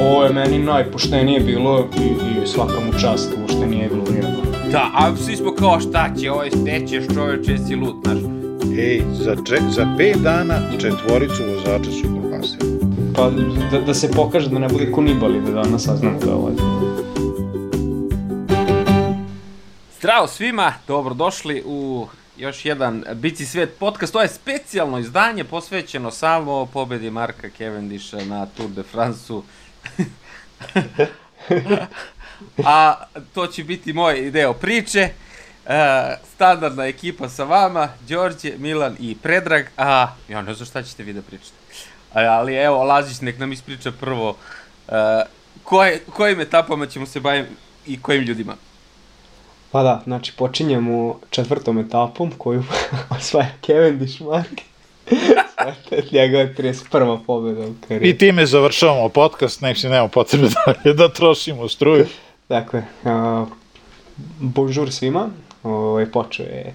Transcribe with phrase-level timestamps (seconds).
[0.00, 2.04] Ovo je meni najpoštenije bilo i,
[2.42, 4.30] i svaka mu čast, uopšte nije bilo nijedno.
[4.72, 8.18] Da, a svi smo kao šta će, ovaj stećeš čoveče, si lud, znaš.
[8.78, 12.78] Ej, za, če, za pet dana četvoricu vozača su propastili.
[13.14, 13.30] Pa
[13.70, 16.52] da, da se pokaže da ne bude konibali da danas saznamo da je ovaj.
[19.98, 22.06] Zdravo svima, dobrodošli u
[22.36, 24.12] još jedan Bici svet podcast.
[24.12, 29.42] To je specijalno izdanje posvećeno samo pobedi Marka Cavendisha na Tour de France-u.
[32.64, 32.94] A
[33.34, 35.08] to će biti moj deo priče.
[35.66, 41.02] E, standardna ekipa sa vama, Đorđe, Milan i Predrag, a ja ne znam šta ćete
[41.02, 41.54] vi da pričate.
[42.14, 44.36] Ali evo, Lazić nek nam ispriča prvo
[44.88, 44.92] e,
[45.62, 47.50] koje, kojim etapama ćemo se baviti
[47.86, 48.56] i kojim ljudima.
[49.70, 52.64] Pa da, znači počinjemo četvrtom etapom koju
[53.18, 54.69] osvaja Cavendish Mark.
[56.12, 57.18] Njegova 31.
[57.26, 58.08] pobjeda u karijeri.
[58.08, 60.48] I time završavamo podcast, nek se nema potrebe
[60.84, 62.06] da, da trošimo struju.
[62.48, 63.48] Dakle, uh,
[64.40, 65.28] bonjour svima.
[65.62, 66.74] Ovaj počeo je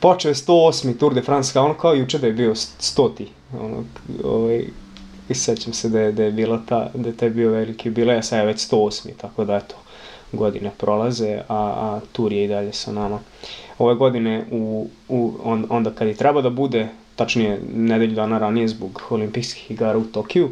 [0.00, 0.98] počeo je 108.
[0.98, 3.26] Tour de France, kao ono kao juče da je bio 100.
[3.60, 3.84] Ono,
[4.24, 4.64] ovaj,
[5.28, 8.14] i sećam se da je, da je bila ta, da je taj bio veliki bile,
[8.16, 9.08] a sad je već 108.
[9.16, 9.74] Tako da eto,
[10.32, 13.18] godine prolaze, a, a Tour je i dalje sa nama.
[13.78, 18.68] Ove godine, u, u, on, onda kad je treba da bude, tačnije nedelju dana ranije
[18.68, 20.50] zbog olimpijskih igara u Tokiju,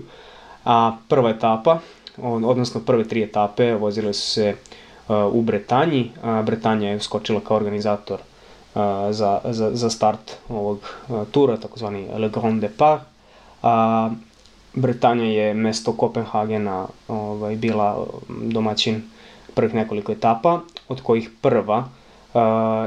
[0.65, 1.79] a prva etapa,
[2.23, 4.55] odnosno prve tri etape vozile su se
[5.09, 6.11] uh, u Bretanji.
[6.45, 12.29] Bretanja je skočila kao organizator uh, za, za, za start ovog uh, tura, takozvani Le
[12.29, 13.03] Grand Depart.
[13.63, 14.11] A
[14.75, 19.03] Bretanja je mesto Kopenhagena ovaj, bila domaćin
[19.55, 22.41] prvih nekoliko etapa, od kojih prva uh,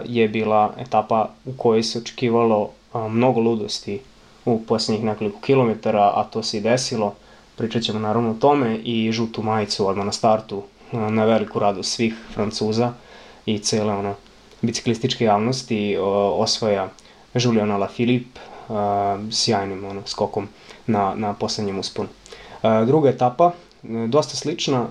[0.06, 4.00] je bila etapa u kojoj se očekivalo uh, mnogo ludosti
[4.46, 7.14] u posljednjih nekoliko kilometara, a to se i desilo.
[7.56, 11.84] Pričat ćemo naravno o tome i žutu majicu odmah na startu uh, na veliku radu
[11.84, 12.94] svih Francuza
[13.46, 14.16] i cele ono
[14.62, 16.06] biciklističke javnosti uh,
[16.42, 16.90] osvaja
[17.34, 18.40] Julian Alaphilippe
[19.32, 20.48] sjajnim ono, skokom
[20.88, 22.10] na, na poslednjem usponu.
[22.64, 23.52] Uh, druga etapa,
[24.08, 24.88] dosta slična,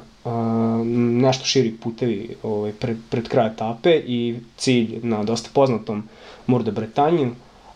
[0.94, 6.08] nešto širi putevi ovaj, pred, pred kraj etape i cilj na dosta poznatom
[6.46, 7.30] Mur de Bretagne,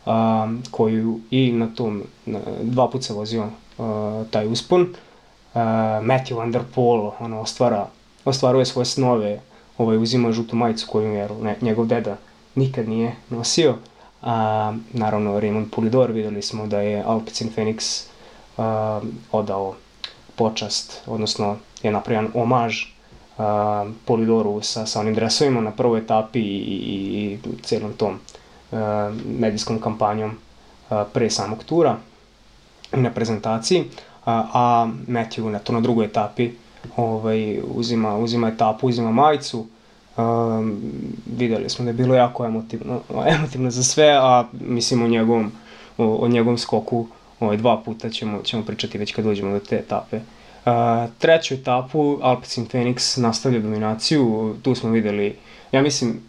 [0.06, 4.94] a, koju i na tom, na, dva puta se vozio a, taj uspon.
[5.55, 7.87] A, Matthew Van Der Poel ono, ostvara,
[8.25, 9.41] ostvaruje svoje snove,
[9.78, 12.16] ovaj, uzima žutu majicu koju je ne, njegov deda
[12.55, 13.77] nikad nije nosio.
[14.22, 18.05] A, naravno, Raymond Pulidor, videli smo da je Alpecin Phoenix
[18.56, 19.00] a,
[19.32, 19.75] odao
[20.37, 23.44] počast, odnosno je napravljan omaž uh,
[24.05, 28.39] Polidoru sa, sa onim dresovima na prvoj etapi i, i, i celom tom uh,
[29.38, 31.97] medijskom kampanjom uh, pre samog tura
[32.92, 33.84] na prezentaciji,
[34.26, 36.50] a, Matthew na to na drugoj etapi
[36.97, 39.66] ovaj, uzima, uzima etapu, uzima majicu,
[40.16, 40.81] um,
[41.36, 43.00] videli smo da je bilo jako emotivno,
[43.36, 45.52] emotivno za sve, a mislim o njegovom,
[45.98, 47.06] o, o njegovom skoku
[47.41, 50.16] ovaj, dva puta ćemo, ćemo pričati već kad dođemo do te etape.
[50.16, 50.72] Uh,
[51.19, 55.37] treću etapu Alpecin Phoenix nastavlja dominaciju, tu smo videli,
[55.72, 56.20] ja mislim,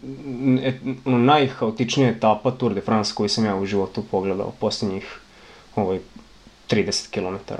[1.04, 5.20] ono, najhaotičnija etapa Tour de France koju sam ja u životu pogledao, posljednjih
[5.76, 5.98] ovaj,
[6.70, 7.52] 30 km.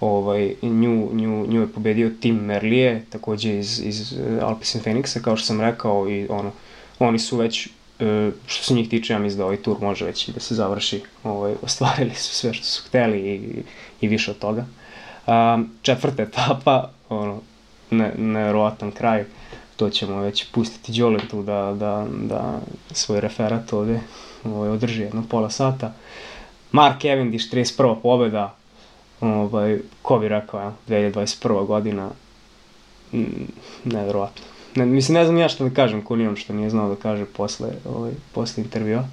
[0.00, 5.46] Ovaj, nju, nju, nju je pobedio Tim Merlije, takođe iz, iz Alpecin Phoenixa, kao što
[5.46, 6.52] sam rekao, i ono,
[6.98, 10.28] oni su već e, što se njih tiče, ja mislim da ovaj tur može već
[10.28, 11.02] i da se završi.
[11.24, 13.62] Ovaj, ostvarili su sve što su hteli i,
[14.00, 14.64] i više od toga.
[15.26, 17.40] Um, četvrta etapa, ono,
[17.90, 19.24] ne, nevjerovatan kraj,
[19.76, 22.60] to ćemo već pustiti Đoletu da, da, da
[22.90, 24.00] svoj referat ovde
[24.44, 25.92] ovaj, održi jedno pola sata.
[26.72, 27.96] Mark Cavendish, 31.
[28.02, 28.54] pobjeda,
[29.20, 31.66] ovaj, ko bi rekao, ja, 2021.
[31.66, 32.10] godina,
[33.12, 33.24] mm,
[33.84, 34.42] nevjerovatno.
[34.74, 37.24] Ne, mislim, ne znam ja što da kažem, ko nijem što nije znao da kaže
[37.24, 39.04] posle, ovaj, posle intervjua.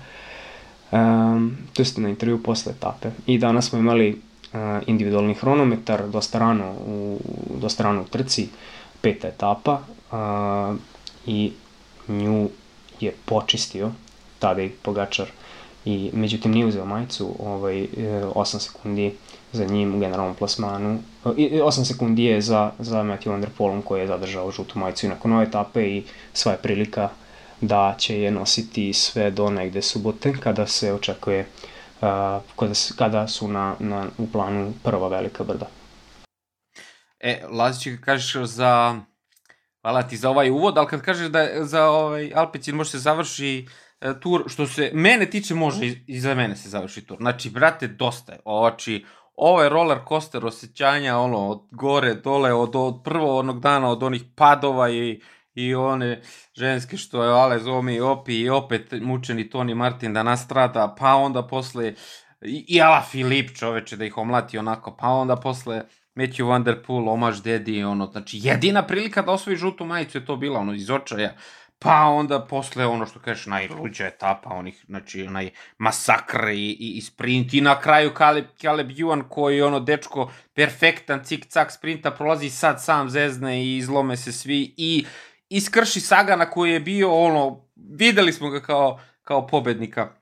[0.92, 3.10] Um, to ste na intervju posle etape.
[3.28, 4.22] I danas smo imali
[4.88, 7.20] individualni hronometar, dosta rano u,
[7.62, 8.48] dosta rano u trci,
[9.02, 10.76] peta etapa a,
[11.26, 11.52] i
[12.08, 12.50] nju
[13.00, 13.92] je počistio
[14.40, 15.28] tada i Pogačar
[15.86, 19.14] i međutim nije uzeo majicu, ovaj, 8 e, sekundi
[19.52, 24.02] za njim u generalnom plasmanu, 8 sekundi je za, za Matthew Van Der Polom koji
[24.02, 26.04] je zadržao žutu majicu i nakon ove etape i
[26.34, 27.10] sva je prilika
[27.62, 31.46] da će je nositi sve do negde subote kada se očekuje
[32.00, 35.68] kada, kada su na, na, u planu prva velika brda.
[37.20, 39.00] E, Lazić, kažeš za,
[39.82, 43.68] hvala ti za ovaj uvod, ali kad kažeš da za ovaj Alpecin može se završi
[44.02, 47.18] e, tur, što se mene tiče može i, za mene se završi tur.
[47.18, 48.40] Znači, brate, dosta je.
[48.46, 49.06] Oči,
[49.36, 54.04] ovo je roller coaster osjećanja, ono, od gore, dole, od, od prvo onog dana, od
[54.04, 55.22] onih padova i,
[55.54, 56.22] i one
[56.56, 61.16] ženske što je Ale Zomi i Opi i opet mučeni Toni Martin da nastrada, pa
[61.16, 61.94] onda posle
[62.42, 65.84] i, i Ala Filip čoveče da ih omlati onako, pa onda posle
[66.16, 70.26] Matthew Van Der Poel, omaž dedi, ono, znači jedina prilika da osvoji žutu majicu je
[70.26, 71.36] to bila, ono, iz očaja,
[71.80, 77.02] pa onda posle ono što kažeš najluđa etapa onih znači onaj masakr i, i, i
[77.02, 82.50] sprint i na kraju Caleb, Caleb Ewan koji ono dečko perfektan cik cak sprinta prolazi
[82.50, 85.06] sad sam zezne i izlome se svi i
[85.50, 90.19] iskrši Sagana koji je bio ono videli smo ga kao kao pobednika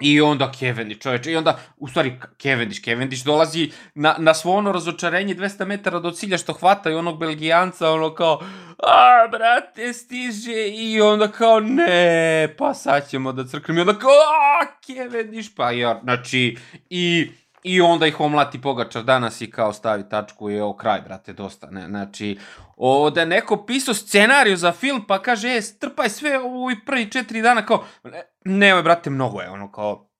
[0.00, 4.72] I onda Cavendish, čoveče, i onda, u stvari, Cavendish, Cavendish dolazi na, na svo ono
[4.72, 8.40] razočarenje 200 metara do cilja što hvata i onog Belgijanca, ono kao,
[8.78, 14.10] a, brate, stiže, i onda kao, ne, pa sad ćemo da crknem, i onda kao,
[14.10, 16.56] a, Cavendish, pa ja, znači,
[16.90, 17.30] i
[17.62, 21.70] I onda ih omlati Pogačar danas i kao stavi tačku i evo kraj, brate, dosta.
[21.70, 21.86] Ne?
[21.88, 22.38] Znači,
[22.76, 26.30] o, da je neko pisao scenariju za film pa kaže, e, strpaj sve
[26.72, 30.10] i prvi četiri dana, kao, ne, nemoj, brate, mnogo je, ono, kao,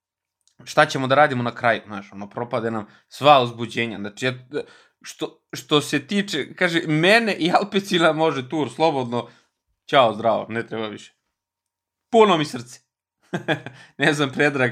[0.65, 3.99] šta ćemo da radimo na kraju, znaš, ono, propade nam sva uzbuđenja.
[3.99, 4.33] Znači, ja,
[5.03, 9.29] što, što se tiče, kaže, mene i Alpecina može tur, slobodno,
[9.87, 11.15] ćao, zdravo, ne treba više.
[12.11, 12.81] Puno mi srce.
[13.99, 14.71] ne znam, Predrag,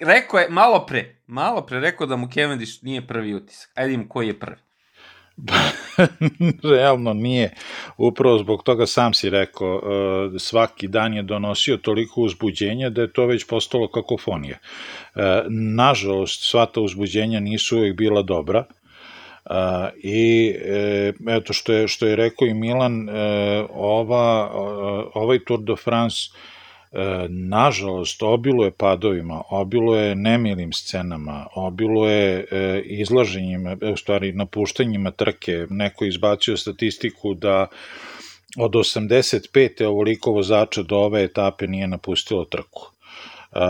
[0.00, 3.70] rekao je malo pre, malo pre rekao da mu Cavendish nije prvi utisak.
[3.74, 4.66] Ajde im koji je prvi.
[6.72, 7.54] Realno nije.
[7.96, 9.80] Upravo zbog toga sam si rekao,
[10.34, 14.58] e, svaki dan je donosio toliko uzbuđenja da je to već postalo kakofonija.
[15.14, 18.64] E, nažalost, sva ta uzbuđenja nisu uvijek bila dobra.
[19.50, 19.52] Uh,
[20.02, 23.12] I e, eto što je, što je rekao i Milan, e,
[23.70, 24.50] ova,
[25.14, 26.16] ovaj Tour de France
[26.92, 35.66] e, nažalost, obiluje padovima, obiluje nemilim scenama, obiluje e, izlaženjima, e, u stvari napuštanjima trke.
[35.70, 37.66] Neko izbacio statistiku da
[38.56, 39.84] od 85.
[39.84, 42.95] ovoliko vozača do ove etape nije napustilo trku.
[43.52, 43.60] Uh,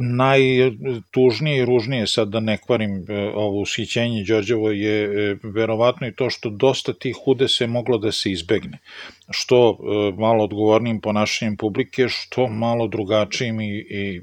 [0.00, 6.14] najtužnije i ružnije, sad da ne kvarim e, ovo ushićenje Đorđevo, je e, verovatno i
[6.14, 8.78] to što dosta tih hude se moglo da se izbegne.
[9.30, 14.22] Što e, malo odgovornijim ponašanjem publike, što malo drugačijim i, i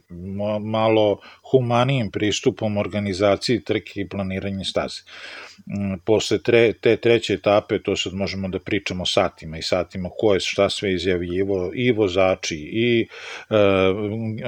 [0.61, 1.19] malo
[1.51, 5.01] humanijim pristupom organizaciji trke i planiranje staze.
[5.65, 10.33] Mm, posle tre, te treće etape, to sad možemo da pričamo satima i satima ko
[10.33, 13.07] je šta sve izjavljivo, i vozači, i
[13.49, 13.55] e,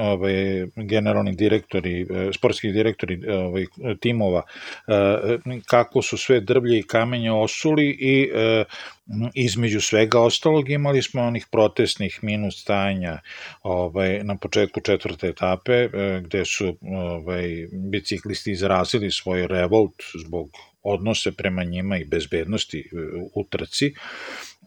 [0.00, 3.64] ovaj, generalni direktori, e, sportski direktori ovaj,
[4.00, 4.42] timova,
[4.88, 8.64] e, kako su sve drblje i kamenje osuli i e,
[9.34, 13.18] između svega ostalog imali smo onih protestnih minus stajanja
[13.62, 20.50] ovaj, na početku četvrte etape e, gde su ovaj, biciklisti izrazili svoj revolt zbog
[20.82, 22.96] odnose prema njima i bezbednosti e,
[23.34, 23.94] u trci,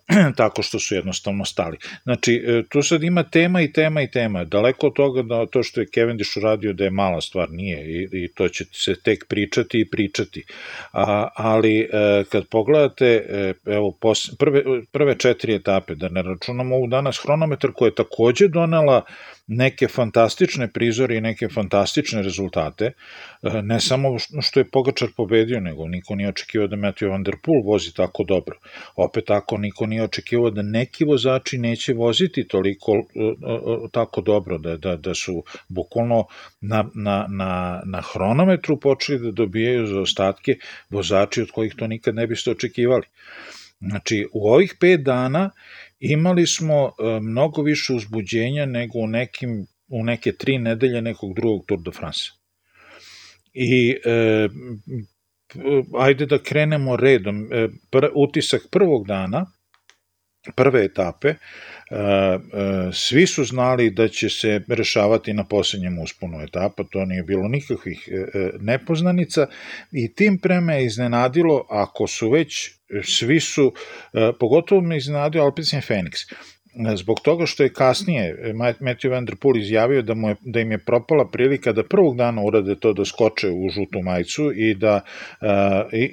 [0.37, 1.77] tako što su jednostavno stali.
[2.03, 4.43] Znači, e, tu sad ima tema i tema i tema.
[4.43, 8.09] Daleko od toga da to što je Cavendish uradio da je mala stvar, nije i,
[8.11, 10.43] i to će se tek pričati i pričati.
[10.91, 11.87] A, ali e,
[12.31, 13.23] kad pogledate
[13.65, 18.47] evo, pos, prve, prve četiri etape, da ne računamo ovu danas hronometar koja je takođe
[18.47, 19.05] donela
[19.47, 25.87] neke fantastične prizore i neke fantastične rezultate, e, ne samo što je Pogačar pobedio, nego
[25.87, 28.59] niko nije očekivao da Matthew Van Der Poel vozi tako dobro.
[28.95, 34.57] Opet tako, niko nije očekivao da neki vozači neće voziti toliko e, e, tako dobro,
[34.57, 36.25] da, da, da su bukvalno
[36.61, 40.57] na, na, na, na hronometru počeli da dobijaju za ostatke
[40.89, 43.05] vozači od kojih to nikad ne biste očekivali.
[43.79, 45.49] Znači, u ovih pet dana
[45.99, 51.65] imali smo e, mnogo više uzbuđenja nego u, nekim, u neke tri nedelje nekog drugog
[51.65, 52.21] Tour de France.
[53.53, 54.47] I e,
[55.97, 57.53] ajde da krenemo redom.
[57.53, 59.45] E, pr, utisak prvog dana,
[60.55, 61.33] prve etape,
[62.93, 68.09] svi su znali da će se rešavati na poslednjem usponu etapa, to nije bilo nikakvih
[68.59, 69.47] nepoznanica
[69.91, 73.73] i tim preme je iznenadilo ako su već svi su,
[74.13, 76.33] e, pogotovo me iznenadio Alpecin Phoenix,
[76.95, 80.71] zbog toga što je kasnije Matthew Van Der Poel izjavio da, mu je, da im
[80.71, 85.01] je propala prilika da prvog dana urade to da skoče u žutu majicu i da
[85.41, 85.47] uh,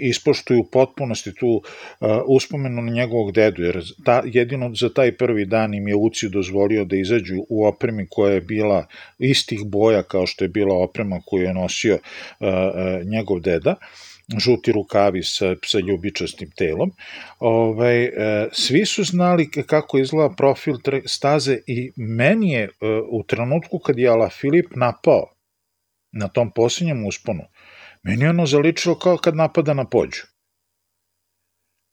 [0.01, 5.75] ispoštuju potpunosti tu uh, uspomenu na njegovog dedu, jer ta, jedino za taj prvi dan
[5.75, 8.87] im je Uci dozvolio da izađu u opremi koja je bila
[9.19, 13.71] istih boja kao što je bila oprema koju je nosio uh, uh, njegov deda.
[13.71, 16.93] Uh, žuti rukavi sa, sa ljubičastim telom.
[17.39, 20.75] Ovaj, e, svi su znali kako izgleda profil
[21.07, 22.71] staze i meni je e,
[23.11, 25.31] u trenutku kad je Ala Filip napao
[26.13, 27.43] na tom posljednjem usponu,
[28.03, 30.34] meni je ono zaličilo kao kad napada na pođu.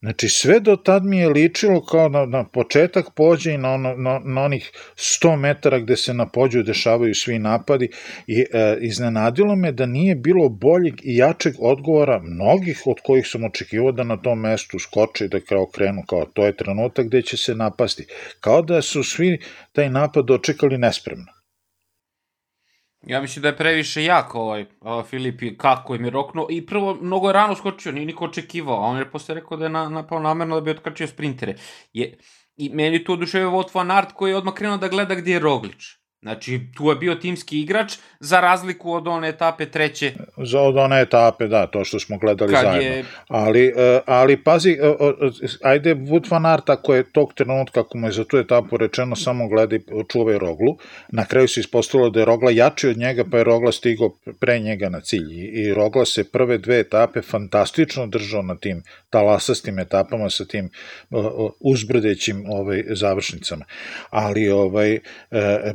[0.01, 3.96] Znači, sve do tad mi je ličilo kao na, na početak pođe i na, ono,
[3.96, 7.89] na, na onih 100 metara gde se na pođu dešavaju svi napadi
[8.27, 13.43] i e, iznenadilo me da nije bilo boljeg i jačeg odgovora mnogih od kojih sam
[13.43, 17.22] očekivao da na tom mestu skoče i da kao krenu, kao to je trenutak gde
[17.22, 18.05] će se napasti.
[18.39, 19.38] Kao da su svi
[19.72, 21.41] taj napad dočekali nespremno.
[23.08, 26.48] Ja mislim da je previše jak ovaj uh, Filip i kako je roknuo.
[26.50, 28.75] I prvo, mnogo je rano skočio, nije niko očekivao.
[28.75, 31.55] A on je posle rekao da je na, napao namerno da bi otkačio sprintere.
[31.93, 32.17] Je,
[32.55, 35.39] I meni tu oduševio Wout van Aert koji je odmah krenuo da gleda gdje je
[35.39, 36.00] Roglič.
[36.22, 40.13] Znači, tu je bio timski igrač, za razliku od one etape treće.
[40.38, 42.90] Za od one etape, da, to što smo gledali Kad zajedno.
[42.90, 43.06] Je...
[43.28, 44.96] Ali, e, ali pazi, e,
[45.63, 49.16] ajde, Wout van Aert, ako je tog trenutka, kako mu je za tu etapu rečeno,
[49.16, 49.80] samo gledaj,
[50.12, 50.78] čuvaj Roglu,
[51.10, 54.10] na kraju se ispostavilo da je Rogla jači od njega, pa je Rogla stigao
[54.40, 55.34] pre njega na cilj.
[55.34, 60.70] I Rogla se prve dve etape fantastično držao na tim talasastim etapama sa tim
[61.60, 63.66] uzbrdećim ovaj, završnicama.
[64.10, 65.00] Ali, ovaj, e,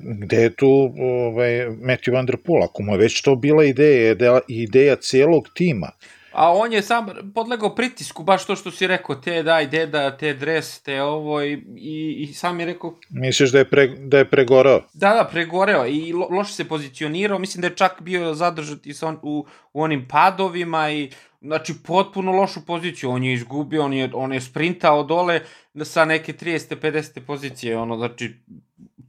[0.03, 3.65] gde gde je tu ovaj, Matthew Van Der Poel, ako mu je već to bila
[3.65, 5.91] ideja, ideja, cijelog tima.
[6.33, 10.35] A on je sam podlegao pritisku, baš to što si rekao, te daj deda, te
[10.35, 12.95] dres, te ovo i, i, i sam je rekao...
[13.11, 14.83] Misliš da je, pre, da je pregoreo?
[14.95, 19.09] Da, da, pregoreo i lo, loše se pozicionirao, mislim da je čak bio zadržati sa
[19.09, 24.11] on, u, u onim padovima i znači potpuno lošu poziciju, on je izgubio, on je,
[24.15, 25.41] on je sprintao dole
[25.85, 26.77] sa neke 30.
[26.83, 27.21] 50.
[27.27, 28.35] pozicije, ono, znači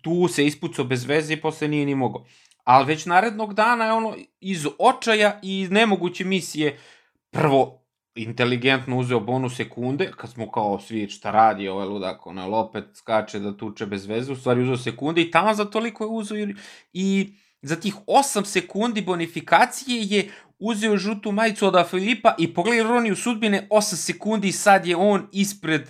[0.02, 2.26] tu se ispucao bez veze i posle nije ni mogao.
[2.64, 6.80] Ali već narednog dana je ono iz očaja i iz nemoguće misije
[7.32, 7.84] prvo
[8.16, 13.40] inteligentno uzeo bonus sekunde, kad smo kao svi šta radi ovaj ludak, ona opet skače
[13.40, 16.56] da tuče bez veze, u stvari uzeo sekunde i tamo za toliko je uzeo i,
[16.94, 23.16] i za tih 8 sekundi bonifikacije je uzeo žutu majicu od Filipa i pogledaj Roniju
[23.16, 25.88] sudbine 8 sekundi i sad je on ispred uh,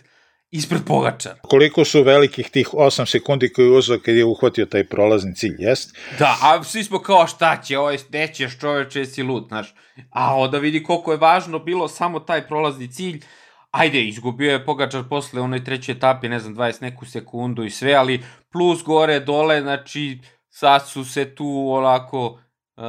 [0.51, 1.39] ispred Pogačara.
[1.41, 5.55] Koliko su velikih tih 8 sekundi koji je uzao kad je uhvatio taj prolazni cilj,
[5.59, 5.97] jest?
[6.19, 9.75] Da, a svi smo kao šta će, ovo je nećeš čoveče, si lud, znaš.
[10.09, 13.23] A onda vidi koliko je važno bilo samo taj prolazni cilj.
[13.71, 17.93] Ajde, izgubio je Pogačar posle onoj trećoj etapi, ne znam, 20 neku sekundu i sve,
[17.93, 22.83] ali plus gore, dole, znači sad su se tu onako uh,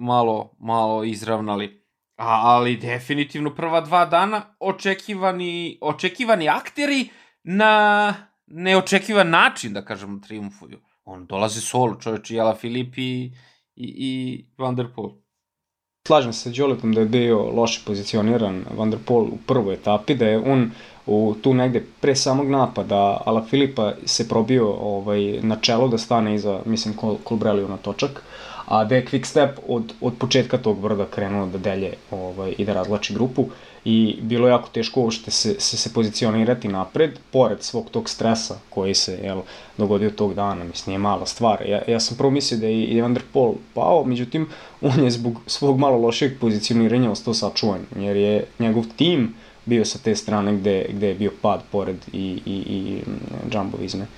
[0.00, 1.77] malo, malo izravnali.
[2.18, 7.08] A, ali definitivno prva dva dana očekivani, očekivani akteri
[7.44, 8.14] na
[8.46, 10.78] neočekivan način, da kažemo, triumfuju.
[11.04, 13.32] On dolazi solo, čovječ, i Ala Filip i,
[13.76, 15.10] i, i Van der Poel.
[16.08, 20.14] Slažem se s Joletom da je bio loše pozicioniran Van der Poel u prvoj etapi,
[20.14, 20.70] da je on
[21.06, 26.34] u tu negde pre samog napada Ala Filipa se probio ovaj, na čelo da stane
[26.34, 28.22] iza, mislim, Kolbreliju na točak,
[28.68, 32.72] a da je Quickstep od, od početka tog brda krenuo da delje ovaj, i da
[32.72, 33.46] razlači grupu
[33.84, 38.58] i bilo je jako teško uopšte se, se, se pozicionirati napred, pored svog tog stresa
[38.70, 39.40] koji se jel,
[39.78, 41.66] dogodio tog dana, mislim, nije mala stvar.
[41.66, 44.48] Ja, ja sam prvo mislio da je i Van der Pol pao, međutim,
[44.80, 49.34] on je zbog svog malo lošeg pozicioniranja ostao sačuvan, jer je njegov tim
[49.64, 53.00] bio sa te strane gde, gde je bio pad pored i, i, i
[53.52, 54.02] Jumbo Visme.
[54.02, 54.08] Uh,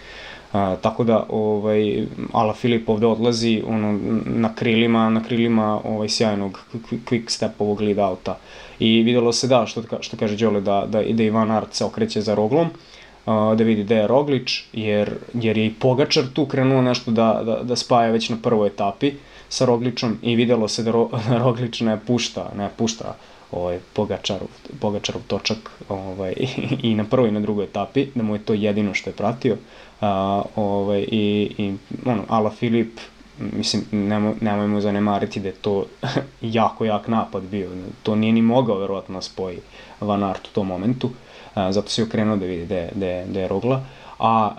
[0.52, 6.60] A, tako da ovaj Ala Filip ovde odlazi ono na krilima na krilima ovaj sjajnog
[6.90, 8.38] quick stepovog lead outa.
[8.78, 12.20] I videlo se da što što kaže Đole da da ide Ivan Art se okreće
[12.20, 12.68] za roglom
[13.26, 17.42] a, da vidi da je Roglič jer jer je i Pogačar tu krenuo nešto da
[17.44, 19.12] da da spaja već na prvoj etapi
[19.48, 23.16] sa Rogličom i videlo se da, Ro, da Roglič ne pušta ne pušta
[23.52, 24.48] ovaj Pogačarov
[24.80, 26.34] Pogačarov točak ovaj
[26.88, 29.56] i na prvoj i na drugoj etapi da mu je to jedino što je pratio
[30.00, 33.00] a, ovaj, i, i ono, Ala Filip,
[33.38, 35.84] mislim, nemoj, nemojmo zanemariti da je to
[36.42, 37.70] jako jak napad bio.
[38.02, 39.58] To nije ni mogao, verovatno, da spoji
[40.00, 41.10] Van Aert u tom momentu.
[41.54, 43.84] A, zato se okrenuo da vidi da je, da je, da je Rogla.
[44.18, 44.50] A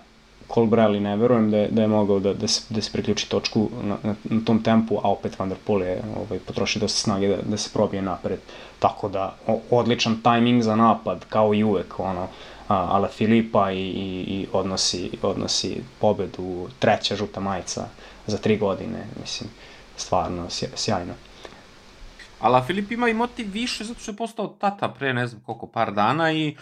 [0.53, 3.69] Colbrelli ne verujem da je, da je mogao da, da, se, da se priključi točku
[3.83, 7.27] na, na, na tom tempu, a opet Van der Poel je ovaj, potrošio dosta snage
[7.27, 8.39] da, da se probije napred.
[8.79, 12.27] Tako da, o, odličan tajming za napad, kao i uvek, ono,
[12.67, 17.85] Ala Filipa i, i, i odnosi, odnosi pobedu, treća žuta majica
[18.27, 19.49] za tri godine, mislim,
[19.97, 21.13] stvarno sjajno.
[22.41, 25.67] Ala Filip ima i motiv više zato što je postao tata pre ne znam koliko
[25.67, 26.55] par dana i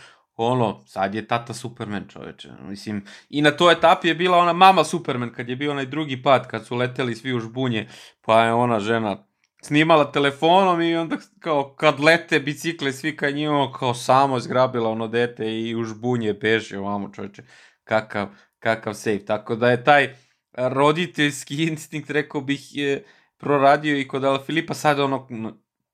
[0.44, 2.50] ono, sad je tata Superman čoveče.
[2.62, 6.24] Mislim, i na toj etapi je bila ona mama Superman kad je bio onaj drugi
[6.24, 7.88] pad, kad su leteli svi u žbunje,
[8.22, 9.30] pa je ona žena
[9.62, 15.08] snimala telefonom i onda kao kad lete bicikle svi ka njima kao samo zgrabila ono
[15.08, 17.44] dete i u žbunje beži ovamo čoveče.
[17.84, 18.28] Kakav,
[18.60, 19.26] kakav safe.
[19.26, 20.16] Tako da je taj
[20.58, 23.06] roditeljski instinkt, rekao bih, je
[23.38, 25.28] proradio i kod Ala Filipa, sad ono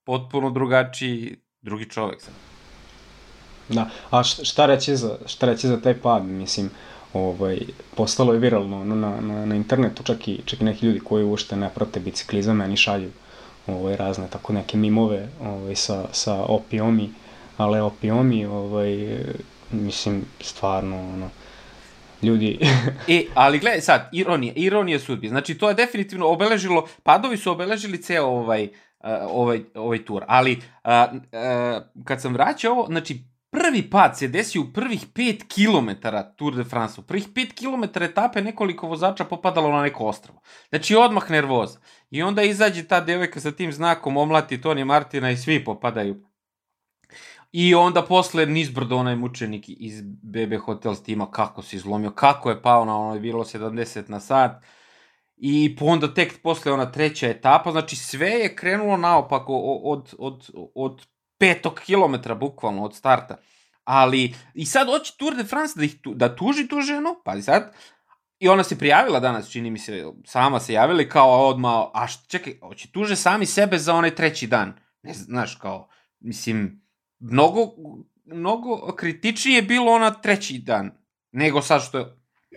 [0.03, 2.44] potpuno drugačiji drugi čovek sad.
[3.69, 6.69] Da, a šta reći za, šta reći za taj pad, mislim,
[7.13, 7.59] ovaj,
[7.95, 11.55] postalo je viralno na, na, na internetu, čak i, čak i neki ljudi koji uopšte
[11.55, 13.11] ne prate biciklizam, meni šalju
[13.67, 17.09] ovaj, razne tako neke mimove ovaj, sa, sa opiomi,
[17.57, 19.17] ale opiomi, ovaj,
[19.71, 21.29] mislim, stvarno, ono,
[22.21, 22.59] ljudi...
[23.07, 25.27] e, ali gledaj sad, ironija, ironija sudbi.
[25.27, 30.23] Znači, to je definitivno obeležilo, padovi su obeležili ceo ovaj, uh, ovaj, ovaj tur.
[30.27, 33.23] Ali, uh, uh, kad sam vraćao znači,
[33.55, 37.01] prvi pad se desio u prvih 5 km Tour de France.
[37.01, 40.41] U prvih 5 km etape nekoliko vozača popadalo na neko ostravo.
[40.69, 41.79] Znači, odmah nervoza.
[42.11, 46.15] I onda izađe ta devojka sa tim znakom, omlati Toni Martina i svi popadaju
[47.51, 52.61] I onda posle nizbrdo onaj mučenik iz BB Hotel tima kako se izlomio, kako je
[52.61, 54.63] pao na ono je bilo 70 na sat.
[55.37, 61.14] I onda tek posle ona treća etapa, znači sve je krenulo naopako od, od, od
[61.37, 63.37] petog kilometra bukvalno od starta.
[63.83, 67.41] Ali, i sad hoće Tour de France da, ih tu, da tuži tu ženu, pa
[67.41, 67.75] sad,
[68.39, 72.27] i ona se prijavila danas, čini mi se, sama se javila kao odma, a što,
[72.27, 74.73] čekaj, hoće tuže sami sebe za onaj treći dan.
[75.03, 75.89] Ne znaš, kao,
[76.19, 76.81] mislim,
[77.19, 77.59] mnogo,
[78.25, 80.91] mnogo kritičnije bilo ona treći dan,
[81.31, 82.05] nego sad što je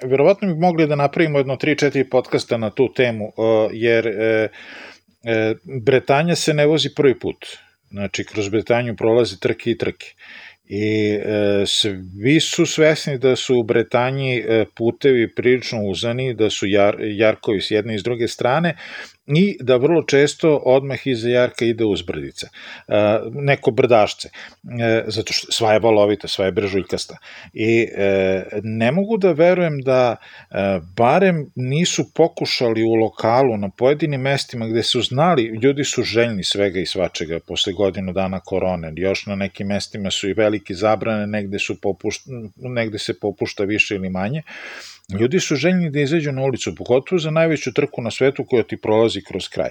[0.03, 3.33] verovatno bi mogli da napravimo jedno 3-4 podcasta na tu temu,
[3.73, 4.49] jer e,
[5.25, 7.47] e, Bretanja se ne vozi prvi put.
[7.91, 10.15] Znači, kroz Bretanju prolazi trke i trke.
[10.65, 16.67] I e, svi su svesni da su u Bretanji e, putevi prilično uzani, da su
[16.67, 18.77] jar, jarkovi s jedne i s druge strane
[19.37, 22.49] i da vrlo često odmah iza Jarka ide uzbrdica,
[22.89, 22.93] e,
[23.35, 27.17] neko brdašce, e, zato što sva je valovita, sva je brežuljkasta.
[27.53, 30.17] I e, ne mogu da verujem da
[30.97, 36.81] barem nisu pokušali u lokalu na pojedinim mestima gde su znali, ljudi su željni svega
[36.81, 41.59] i svačega posle godinu dana korone, još na nekim mestima su i veliki zabrane, negde,
[41.59, 44.43] su popušta, negde se popušta više ili manje,
[45.13, 48.77] Ljudi su željni da izađu na ulicu, pogotovo za najveću trku na svetu koja ti
[48.77, 49.71] prolazi kroz kraj.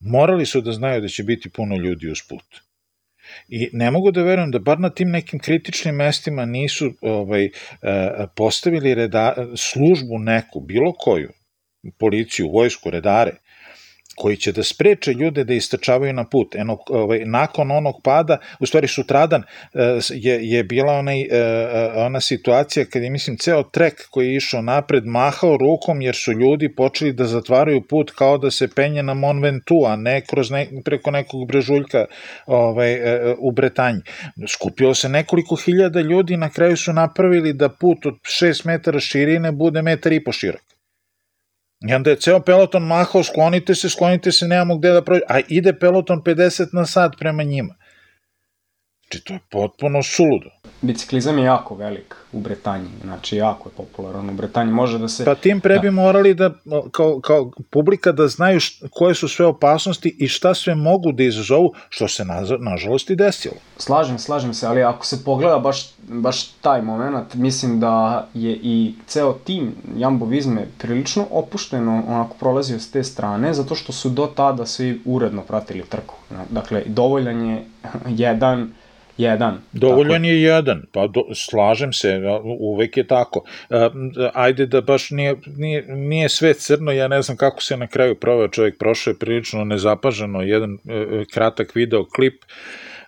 [0.00, 2.60] Morali su da znaju da će biti puno ljudi uz put.
[3.48, 7.50] I ne mogu da verujem da bar na tim nekim kritičnim mestima nisu ovaj, e,
[8.36, 11.32] postavili reda, službu neku, bilo koju,
[11.98, 13.32] policiju, vojsku, redare,
[14.16, 16.54] koji će da spreče ljude da istrčavaju na put.
[16.54, 21.92] Eno, ovaj, nakon onog pada, u stvari sutradan eh, je, je bila onaj, eh, eh,
[21.96, 26.32] ona situacija kad je, mislim, ceo trek koji je išao napred mahao rukom jer su
[26.32, 30.50] ljudi počeli da zatvaraju put kao da se penje na Mont Ventoux, a ne kroz
[30.50, 32.04] ne, preko nekog brežuljka
[32.46, 32.96] ovaj,
[33.38, 34.00] u Bretanji.
[34.48, 39.52] Skupilo se nekoliko hiljada ljudi, na kraju su napravili da put od 6 metara širine
[39.52, 40.75] bude metar i po širok.
[41.80, 45.40] I onda je ceo peloton mahao, sklonite se, sklonite se, nemamo gde da prođe, a
[45.48, 47.74] ide peloton 50 na sat prema njima.
[49.02, 50.50] Znači, to je potpuno suludo.
[50.82, 55.24] Biciklizam je jako velik u Bretanji, znači jako je popularan u Bretanji, može da se...
[55.24, 55.90] Pa tim pre bi da.
[55.90, 56.50] morali da,
[56.90, 61.22] kao, kao publika da znaju št, koje su sve opasnosti i šta sve mogu da
[61.22, 63.54] izazovu, što se na, nažalost i desilo.
[63.76, 68.94] Slažem, slažem se, ali ako se pogleda baš, baš taj moment, mislim da je i
[69.06, 74.26] ceo tim Jambo Vizme prilično opušteno onako prolazio s te strane, zato što su do
[74.26, 76.14] tada svi uredno pratili trku.
[76.50, 77.64] Dakle, dovoljan je
[78.26, 78.72] jedan
[79.18, 79.58] Jedan.
[79.72, 80.26] Dovoljan tako.
[80.26, 82.20] je jedan, pa do, slažem se,
[82.58, 83.44] uvek je tako.
[83.70, 83.88] E,
[84.34, 88.14] ajde da baš nije, nije, nije sve crno, ja ne znam kako se na kraju
[88.14, 92.44] proveo čovjek, prošao je prilično nezapaženo jedan e, e kratak video klip,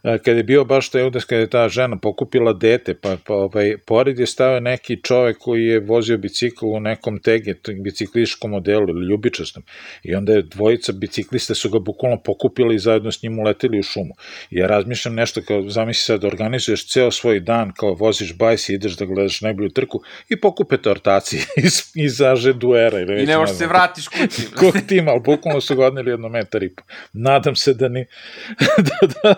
[0.02, 3.76] kada je bio baš taj udes kada je ta žena pokupila dete, pa, pa ovaj,
[3.86, 9.06] pored je stavio neki čovek koji je vozio bicikl u nekom tege, bicikliškom modelu ili
[9.06, 9.62] ljubičastom.
[10.02, 13.82] I onda je dvojica biciklista su ga bukvalno pokupili i zajedno s njim uleteli u
[13.82, 14.14] šumu.
[14.50, 18.74] I ja razmišljam nešto kao, zamisli sad, organizuješ ceo svoj dan, kao voziš bajs i
[18.74, 23.00] ideš da gledaš najbolju trku i pokupete ortaci iz, izaže duera.
[23.00, 24.42] Ili I ne možeš se vratiš kući.
[24.58, 26.82] Kog tima, ali bukvalno su ga odneli jedno metar i po.
[27.12, 28.04] Nadam se da ni,
[28.88, 29.34] da, da,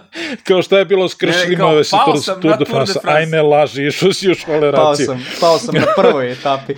[0.50, 3.86] kao šta je bilo s kršljima ove se Tour, Tour de France, aj ne laži,
[3.86, 5.06] išao si u školeraciju.
[5.06, 6.74] Pao sam, pao sam na prvoj etapi.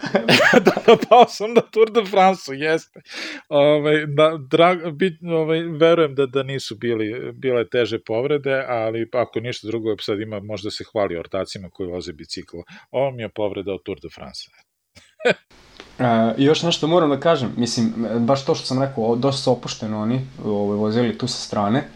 [0.66, 3.00] da, da, pao sam na Tour de France, jeste.
[3.48, 9.40] Ove, da, drag, bit, ove, verujem da, da nisu bili, bile teže povrede, ali ako
[9.40, 12.62] ništa drugo, sad ima možda se hvali ortacima koji voze biciklo.
[12.90, 14.40] Ovo mi je povreda od Tour de France.
[15.24, 15.32] E,
[16.42, 20.02] I još nešto moram da kažem, mislim, baš to što sam rekao, dosta su opušteno
[20.02, 21.88] oni ovaj, vozili tu sa strane,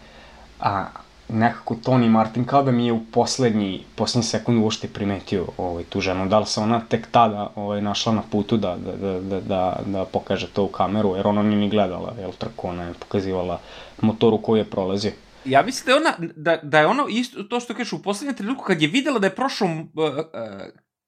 [0.59, 0.85] a
[1.33, 6.01] nekako Tony Martin kao da mi je u poslednji, poslednji sekund uopšte primetio ovaj, tu
[6.01, 6.27] ženu.
[6.27, 9.79] Da li se ona tek tada ovaj, našla na putu da, da, da, da, da,
[9.85, 13.59] da pokaže to u kameru, jer ona nije ni gledala, jel trko, ona je pokazivala
[14.01, 15.11] motoru koju je prolazio.
[15.45, 18.35] Ja mislim da je ona, da, da je ono isto to što kažeš u poslednjem
[18.35, 20.21] trenutku kad je videla da je prošao uh, uh,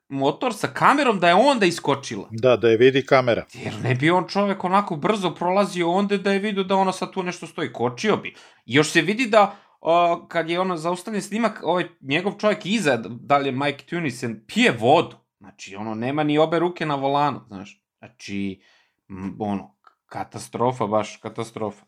[0.10, 2.28] motor sa kamerom da je onda iskočila.
[2.32, 3.46] Da, da je vidi kamera.
[3.54, 7.12] Jer ne bi on čovek onako brzo prolazio onda da je vidio da ona sad
[7.12, 7.74] tu nešto stoji.
[7.74, 8.30] Kočio bi.
[8.66, 12.98] I još se vidi da uh, kad je ono zaustavljen snimak, ovaj njegov čovjek iza,
[12.98, 15.16] da li je Mike Tunisen, pije vodu.
[15.40, 17.84] Znači, ono, nema ni obe ruke na volanu, znaš.
[18.00, 18.62] Znači,
[19.40, 21.86] ono, katastrofa, baš katastrofa.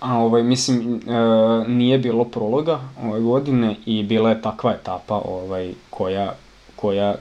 [0.00, 5.74] A ovaj, mislim, e, nije bilo prologa ove godine i bila je takva etapa ovaj,
[5.90, 6.34] koja
[6.76, 7.14] koja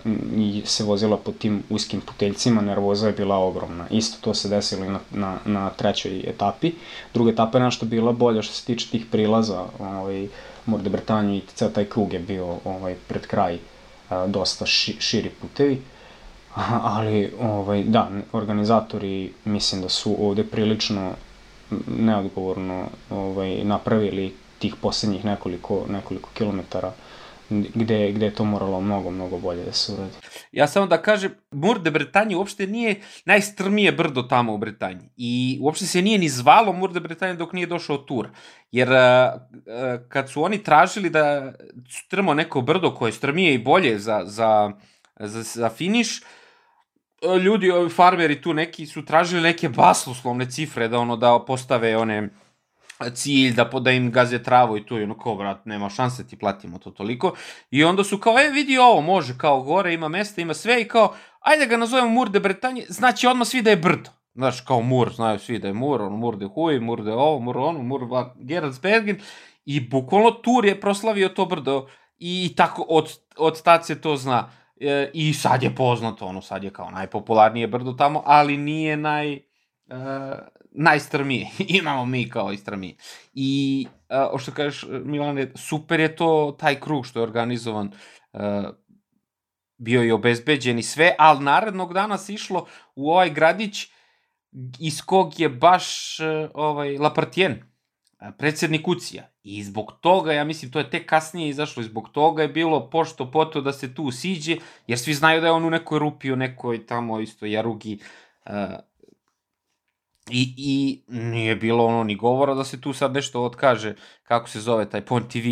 [0.66, 3.86] se vozila po tim uskim puteljcima, nervoza je bila ogromna.
[3.90, 6.72] Isto to se desilo i na, na, na trećoj etapi.
[7.14, 10.28] Druga etapa je nešto bila bolja što se tiče tih prilaza, ovaj,
[10.66, 13.58] Morde Bretanju i ceo taj krug je bio ovaj, pred kraj
[14.10, 15.82] a, dosta ši, širi putevi.
[16.96, 21.12] Ali, ovaj, da, organizatori mislim da su ovde prilično
[21.88, 26.92] neodgovorno ovaj, napravili tih poslednjih nekoliko, nekoliko kilometara
[27.50, 30.14] gde, gde je to moralo mnogo, mnogo bolje da se uradi.
[30.52, 35.10] Ja samo da kažem, Mur de Bretagne uopšte nije najstrmije brdo tamo u Bretanji.
[35.18, 38.30] I uopšte se nije ni zvalo Mur de Bretagne dok nije došao tur.
[38.72, 38.98] Jer uh,
[40.10, 41.54] kad su oni tražili da
[41.90, 44.72] strmo neko brdo koje je strmije i bolje za, za,
[45.20, 46.22] za, za finiš,
[47.44, 52.30] ljudi, farmeri tu neki su tražili neke basloslovne cifre da ono da postave one
[53.14, 56.38] cilj da, da im gaze travu i tu i ono kao, brat, nema šanse ti
[56.38, 57.34] platimo to toliko.
[57.72, 60.88] I onda su kao, e, vidi ovo, može, kao gore, ima mesta, ima sve i
[60.88, 64.10] kao, ajde ga nazovemo Mur de Bretagne, znači odmah svi da je brdo.
[64.36, 67.40] Znaš, kao Mur, znaju svi da je Mur, ono, Mur de Huy, Mur de ovo,
[67.40, 68.02] Mur ono, Mur
[68.36, 69.20] Gerardsbergen.
[69.66, 74.50] I bukvalno Tur je proslavio to brdo i tako od, od tad se to zna.
[74.80, 79.34] E, I sad je poznato, ono, sad je kao najpopularnije brdo tamo, ali nije naj...
[79.34, 79.42] E,
[80.78, 81.50] najstrmije.
[81.80, 82.58] Imamo mi kao i.
[83.34, 83.88] I,
[84.34, 87.92] uh, što kažeš, Milane, super je to, taj krug što je organizovan,
[88.34, 88.42] uh,
[89.78, 93.88] bio je obezbeđen i sve, ali narednog dana se išlo u ovaj gradić
[94.80, 97.64] iz kog je baš uh, ovaj, Lapartien,
[98.38, 99.32] predsednik Ucija.
[99.44, 102.90] I zbog toga, ja mislim, to je tek kasnije izašlo, i zbog toga je bilo
[102.90, 104.58] pošto poto da se tu siđe,
[104.88, 108.00] jer svi znaju da je on u nekoj rupi, u nekoj tamo isto jarugi,
[108.46, 108.52] uh,
[110.32, 114.60] I, I nije bilo ono ni govora da se tu sad nešto otkaže, kako se
[114.60, 115.48] zove taj Pont TV.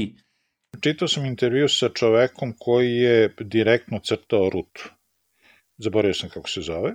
[0.82, 4.90] Čitao sam intervju sa čovekom koji je direktno crtao rutu.
[5.78, 6.94] Zaboravio sam kako se zove.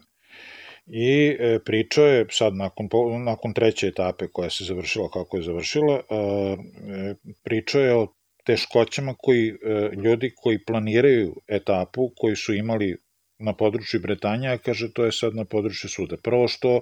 [0.87, 2.89] I e, pričao je sad nakon,
[3.25, 6.03] nakon treće etape koja se završila kako je završila, e,
[7.45, 8.07] pričao je o
[8.45, 9.55] teškoćama koji e,
[9.97, 12.97] ljudi koji planiraju etapu, koji su imali
[13.39, 16.17] na području Bretanja, kaže to je sad na području suda.
[16.17, 16.81] Prvo što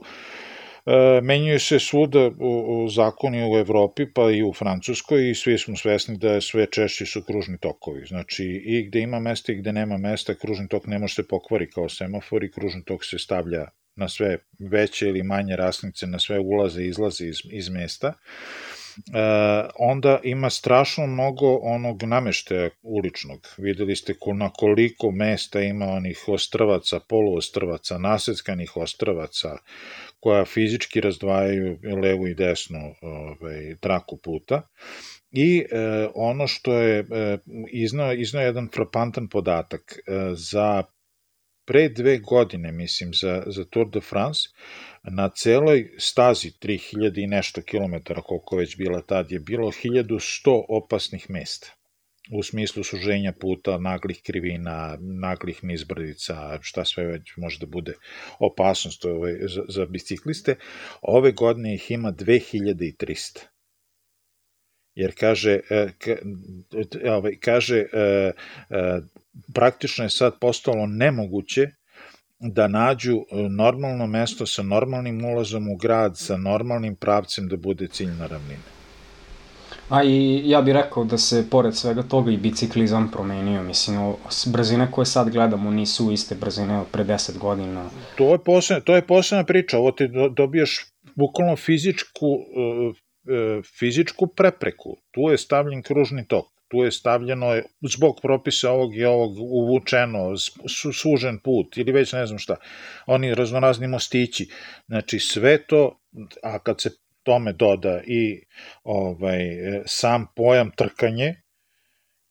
[0.87, 5.77] E, menjaju se svuda u, zakoni u Evropi, pa i u Francuskoj i svi smo
[5.77, 8.07] svesni da sve češće su kružni tokovi.
[8.07, 11.71] Znači, i gde ima mesta i gde nema mesta, kružni tok ne može se pokvari
[11.71, 14.39] kao semafor i kružni tok se stavlja na sve
[14.71, 18.07] veće ili manje rasnice, na sve ulaze i izlaze iz, iz mesta.
[18.07, 18.13] E,
[19.79, 23.47] onda ima strašno mnogo onog nameštaja uličnog.
[23.59, 29.57] Videli ste na koliko mesta ima onih ostrvaca, poluostrvaca, naseckanih ostrvaca,
[30.21, 34.63] koja fizički razdvajaju levu i desnu ovaj, traku puta.
[35.31, 37.39] I e, ono što je e,
[37.73, 40.83] iznao, iznao jedan frapantan podatak e, za
[41.67, 44.49] pre dve godine, mislim, za, za Tour de France,
[45.03, 51.31] na celoj stazi 3000 i nešto kilometara, koliko već bila tad, je bilo 1100 opasnih
[51.31, 51.76] mesta
[52.33, 57.95] u smislu suženja puta, naglih krivina, naglih nizbrdica, šta sve već može da bude
[58.39, 60.57] opasnost ovaj, za, za bicikliste.
[61.03, 63.39] Ove godine ih ima 2300
[64.97, 65.89] jer kaže, e,
[67.11, 68.33] ovaj, kaže e, e,
[69.55, 71.67] praktično je sad postalo nemoguće
[72.39, 78.27] da nađu normalno mesto sa normalnim ulazom u grad, sa normalnim pravcem da bude ciljna
[78.27, 78.76] ravnina.
[79.89, 84.15] A i ja bih rekao da se pored svega toga i biciklizam promenio, mislim,
[84.47, 87.91] brzine koje sad gledamo nisu iste brzine od pre 10 godina.
[88.17, 94.27] To je posebna, to je posebna priča, ovo ti dobijaš bukvalno fizičku, e, e, fizičku
[94.27, 94.97] prepreku.
[95.11, 97.47] Tu je stavljen kružni tok, tu je stavljeno
[97.83, 100.37] zbog propisa ovog i ovog uvučeno,
[100.69, 102.57] su, sužen put ili već ne znam šta.
[103.07, 104.49] Oni raznorazni mostići.
[104.87, 106.01] Znači sve to,
[106.43, 106.91] a kad se
[107.27, 108.41] tome doda i
[108.85, 109.41] ovaj,
[109.87, 111.35] sam pojam trkanje,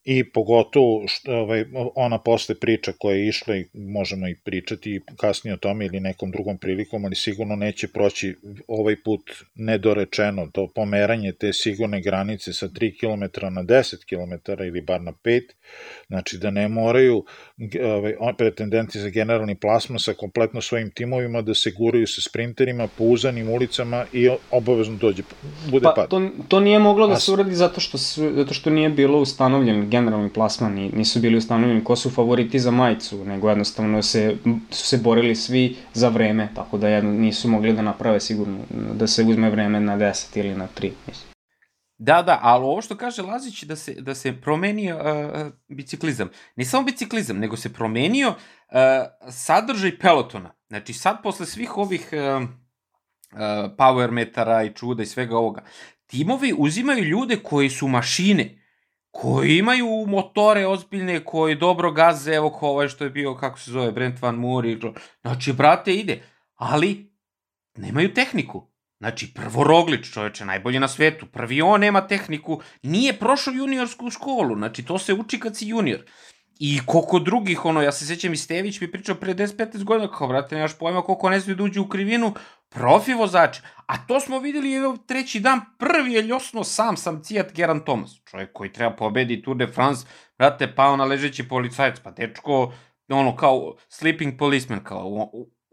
[0.05, 5.53] i pogotovo što, ovaj, ona posle priča koja je išla i možemo i pričati kasnije
[5.53, 8.36] o tome ili nekom drugom prilikom, ali sigurno neće proći
[8.67, 9.21] ovaj put
[9.55, 10.49] nedorečeno.
[10.53, 15.41] To pomeranje te sigurne granice sa 3 km na 10 km ili bar na 5,
[16.08, 17.25] znači da ne moraju
[17.83, 23.03] ovaj, pretendenti za generalni plasma sa kompletno svojim timovima da se guraju sa sprinterima po
[23.03, 25.23] uzanim ulicama i obavezno dođe,
[25.71, 26.09] bude pa, pad.
[26.09, 30.29] To, to nije moglo da se uradi zato što, zato što nije bilo ustanovljen generalni
[30.29, 34.35] plasman, nisu bili ustanovljeni ko su favoriti za majicu, nego jednostavno se,
[34.71, 38.59] su se borili svi za vreme, tako da jedno, nisu mogli da naprave sigurno
[38.93, 41.34] da se uzme vreme na 10 ili na 3, mislim.
[41.97, 46.29] Da, da, ali ovo što kaže Lazić da se, da se promenio uh, biciklizam.
[46.55, 48.36] Ne samo biciklizam, nego se promenio uh,
[49.31, 50.53] sadržaj pelotona.
[50.67, 52.49] Znači sad posle svih ovih uh, uh,
[53.77, 55.63] power metara i čuda i svega ovoga,
[56.08, 58.62] timovi uzimaju ljude koji su mašine,
[59.12, 63.71] koji imaju motore ozbiljne, koji dobro gaze, evo ko ovaj što je bio, kako se
[63.71, 64.79] zove, Brent Van Moor i
[65.21, 66.23] Znači, brate, ide.
[66.55, 67.13] Ali,
[67.77, 68.74] nemaju tehniku.
[68.99, 71.25] Znači, prvo Roglič, čoveče, najbolji na svetu.
[71.25, 74.55] Prvi on nema tehniku, nije prošao juniorsku školu.
[74.55, 76.01] Znači, to se uči kad si junior.
[76.60, 80.27] I koliko drugih, ono, ja se sećam i Stević mi pričao pre 10-15 godina, kao,
[80.27, 82.34] brate, nemaš pojma koliko ne smije da uđe u krivinu,
[82.69, 83.58] profi vozač.
[83.86, 88.12] A to smo videli evo treći dan, prvi je ljosno sam sam cijat Geran Thomas,
[88.31, 92.73] čovjek koji treba pobedi Tour de France, brate, pao na ležeći policajac, pa dečko,
[93.10, 95.29] ono, kao sleeping policeman, kao,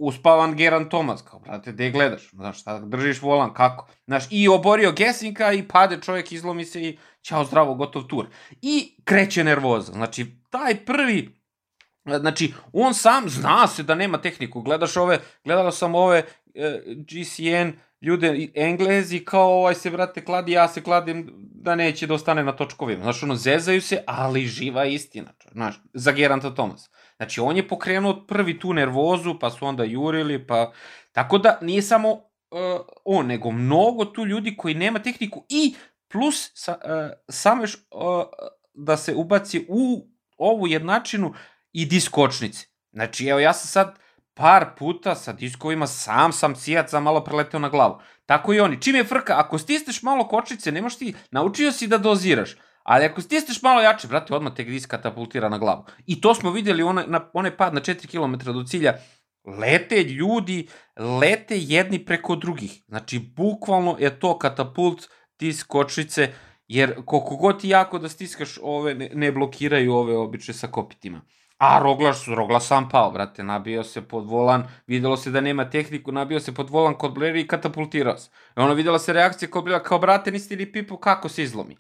[0.07, 4.93] uspavan Geran Thomas, kao, brate, gde gledaš, znaš, šta držiš volan, kako, znaš, i oborio
[4.93, 8.27] Gesinka i pade čovjek, izlomi se i ćao zdravo, gotov tur.
[8.63, 11.43] I kreće nervoza, znači, taj prvi
[12.05, 14.63] Znači, on sam zna se da nema tehniku.
[14.63, 20.69] Gledaš ove, gledala sam ove e, GCN ljude, englezi, kao ovaj se, brate, kladi, ja
[20.69, 23.03] se kladim da neće da ostane na točkovima.
[23.03, 25.33] Znači, ono, zezaju se, ali živa istina.
[25.53, 26.91] Znaš, za Geranta Thomas.
[27.23, 30.73] Znači, on je pokrenuo prvi tu nervozu, pa su onda jurili, pa...
[31.13, 32.21] Tako da, nije samo uh,
[33.05, 35.75] on, nego mnogo tu ljudi koji nema tehniku i
[36.09, 38.25] plus sa, uh, samo još uh,
[38.75, 40.07] da se ubaci u
[40.37, 41.35] ovu jednačinu
[41.73, 42.67] i diskočnice.
[42.93, 43.99] Znači, evo, ja sam sad
[44.35, 48.01] par puta sa diskovima sam sam cijac za malo preleteo na glavu.
[48.27, 48.81] Tako i oni.
[48.81, 52.57] Čim je frka, ako stisneš malo kočnice, nemaš ti, naučio si da doziraš.
[52.83, 55.85] Ali ako stisneš malo jače, brate, odmah te disk katapultira na glavu.
[56.07, 58.95] I to smo videli, onaj, na, onaj pad na 4 km do cilja,
[59.45, 62.83] lete ljudi, lete jedni preko drugih.
[62.89, 66.33] Znači, bukvalno je to katapult, ti skočnice,
[66.69, 71.21] jer koliko god ti jako da stiskaš ove, ne, ne blokiraju ove obične sa kopitima.
[71.59, 76.13] A Roglaš, Rogla sam pao, brate, nabio se pod volan, videlo se da nema tehniku,
[76.13, 78.31] nabio se pod volan kod Bleri i katapultirao se.
[78.57, 81.77] I ono videla se reakcija kod Bleri, kao brate, nisi li pipo kako se izlomi.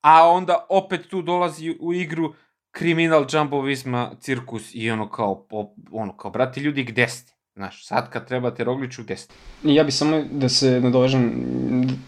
[0.00, 2.34] A onda opet tu dolazi u igru
[2.70, 5.46] kriminal Jumbo Visma cirkus i ono kao,
[5.90, 7.32] ono kao, brate, ljudi, gde ste?
[7.54, 9.34] Znaš, sad kad trebate Rogliću, gde ste?
[9.62, 11.32] Ja bi samo da se nadovežem,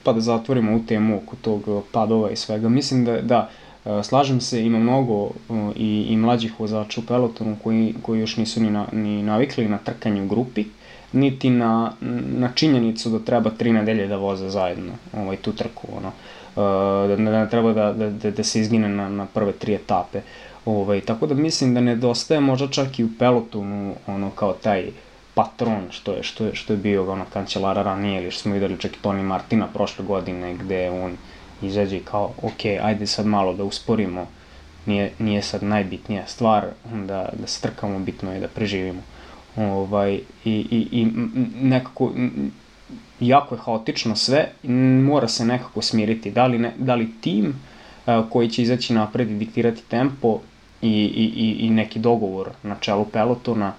[0.05, 2.69] pa da zatvorimo u temu oko tog padova i svega.
[2.69, 3.51] Mislim da, da,
[3.89, 5.31] E, slažem se, ima mnogo e,
[5.77, 9.79] i, i mlađih vozača u pelotonu koji, koji još nisu ni, na, ni navikli na
[9.79, 10.65] trkanje u grupi,
[11.13, 11.93] niti na,
[12.39, 15.89] na činjenicu da treba tri nedelje da voze zajedno ovaj, tu trku.
[15.97, 16.09] Ono.
[16.09, 19.75] E, da, da ne treba da, da, da, da se izgine na, na prve tri
[19.75, 20.21] etape.
[20.65, 24.91] Ovaj, tako da mislim da nedostaje možda čak i u pelotonu ono kao taj
[25.35, 28.79] patron što je, što je, što je bio ono kancelara ranije ili što smo videli
[28.79, 31.17] čak i Toni Martina prošle godine gde on
[31.63, 34.27] izađe i kao, ok, ajde sad malo da usporimo,
[34.87, 39.03] nije, nije sad najbitnija stvar, da, da se trkamo, bitno je da preživimo.
[39.59, 41.07] Ovaj, i, i, I
[41.63, 42.13] nekako,
[43.21, 44.49] jako je haotično sve,
[45.03, 46.31] mora se nekako smiriti.
[46.31, 47.55] Da li, ne, da li tim
[48.07, 50.41] a, koji će izaći napred i diktirati tempo
[50.83, 51.05] i,
[51.37, 53.73] i, i neki dogovor na čelu pelotona,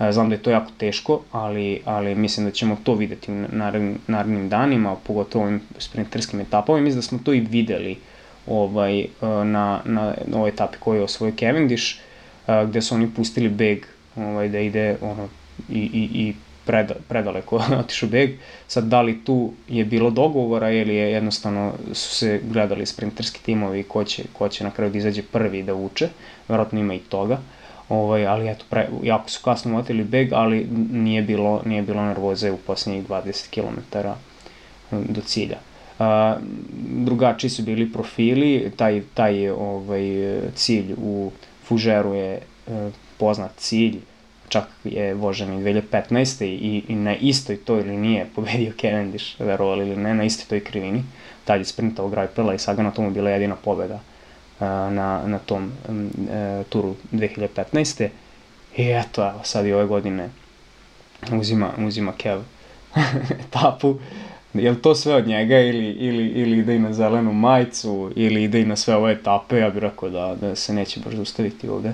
[0.00, 3.34] E, znam da je to jako teško, ali, ali mislim da ćemo to videti u
[3.34, 6.80] narednim, narednim danima, pogotovo ovim sprinterskim etapama.
[6.80, 7.98] Mislim da smo to i videli
[8.46, 9.06] ovaj, e,
[9.44, 11.98] na, na ovoj etapi koju je osvojio Cavendish,
[12.46, 15.28] e, gde su oni pustili beg ovaj, da ide ono,
[15.68, 16.34] i, i, i
[16.66, 18.30] pred, predaleko otišao beg.
[18.68, 23.82] Sad, da li tu je bilo dogovora ili je jednostavno su se gledali sprinterski timovi
[23.82, 26.08] ko će, ko će na kraju da izađe prvi da uče,
[26.48, 27.34] verovatno ima i toga.
[27.34, 27.40] Uh,
[27.88, 32.50] Ovaj, ali eto, pre, jako su kasno motili beg, ali nije bilo, nije bilo nervoze
[32.50, 33.98] u posljednjih 20 km
[34.90, 35.58] do cilja.
[35.98, 36.36] A,
[36.82, 40.02] drugačiji su bili profili, taj, taj ovaj,
[40.54, 41.30] cilj u
[41.64, 44.00] Fužeru je e, poznat cilj,
[44.48, 46.44] čak je vožen i 2015.
[46.44, 51.04] i, i na istoj toj liniji pobedio Cavendish, verovali ili ne, na istoj toj krivini.
[51.44, 55.72] Tad je sprintao Grajpela i Sagan, to mu bila jedina pobeda uh, na, na tom
[55.88, 58.08] uh, turu 2015.
[58.76, 60.28] I eto, evo, sad i ove godine
[61.32, 62.40] uzima, uzima Kev
[63.46, 63.98] etapu.
[64.54, 68.60] Je to sve od njega ili, ili, ili ide i na zelenu majicu ili ide
[68.60, 71.92] i na sve ove etape, ja bih rekao da, da se neće baš zaustaviti ovde.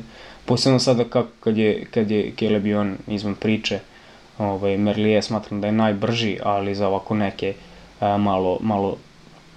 [0.50, 3.78] Posebno sada kako, kad je, kad je Caleb Ivan izvan priče,
[4.38, 7.54] ovaj, Merlije smatram da je najbrži, ali za ovako neke
[8.00, 8.96] a, malo, malo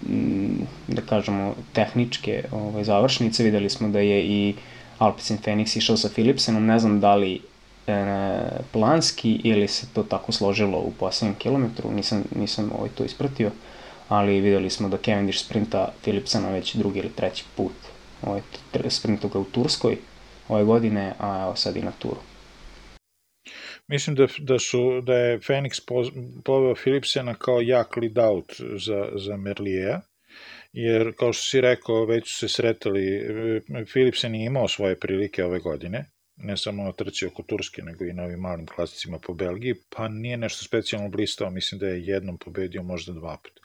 [0.09, 3.43] m, da kažemo tehničke ovaj, završnice.
[3.43, 4.53] Videli smo da je i
[4.97, 7.39] Alpecin Phoenix išao sa Philipsenom, ne znam da li
[7.87, 8.05] e,
[8.71, 13.51] planski ili se to tako složilo u poslednjem kilometru, nisam, nisam ovaj, to ispratio,
[14.09, 17.73] ali videli smo da Cavendish sprinta Philipsena već drugi ili treći put.
[18.21, 18.41] Ovaj,
[18.89, 19.97] sprinta ga u Turskoj
[20.47, 22.19] ove godine, a evo sad i na Turu.
[23.87, 25.81] Mislim da, da, su, da je Phoenix
[26.43, 28.53] poveo Philipsena kao jak lead out
[28.85, 30.01] za, za Merlija,
[30.73, 33.21] jer kao što si rekao, već su se sretali,
[33.91, 38.13] Philipsen je imao svoje prilike ove godine, ne samo na trci oko Turske, nego i
[38.13, 42.37] na ovim malim klasicima po Belgiji, pa nije nešto specijalno blistao, mislim da je jednom
[42.37, 43.59] pobedio, možda dva put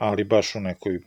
[0.00, 0.98] ali baš u nekoj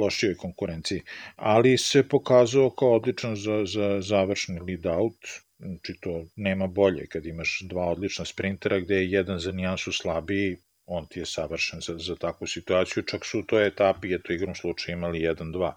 [0.00, 1.02] lošijoj konkurenciji.
[1.36, 5.28] Ali se pokazao kao odličan za, za završni lead out,
[5.58, 10.56] znači to nema bolje kad imaš dva odlična sprintera gde je jedan za nijansu slabiji,
[10.86, 14.54] on ti je savršen za, za takvu situaciju, čak su u toj etapi, eto igrom
[14.54, 15.72] slučaju imali 1-2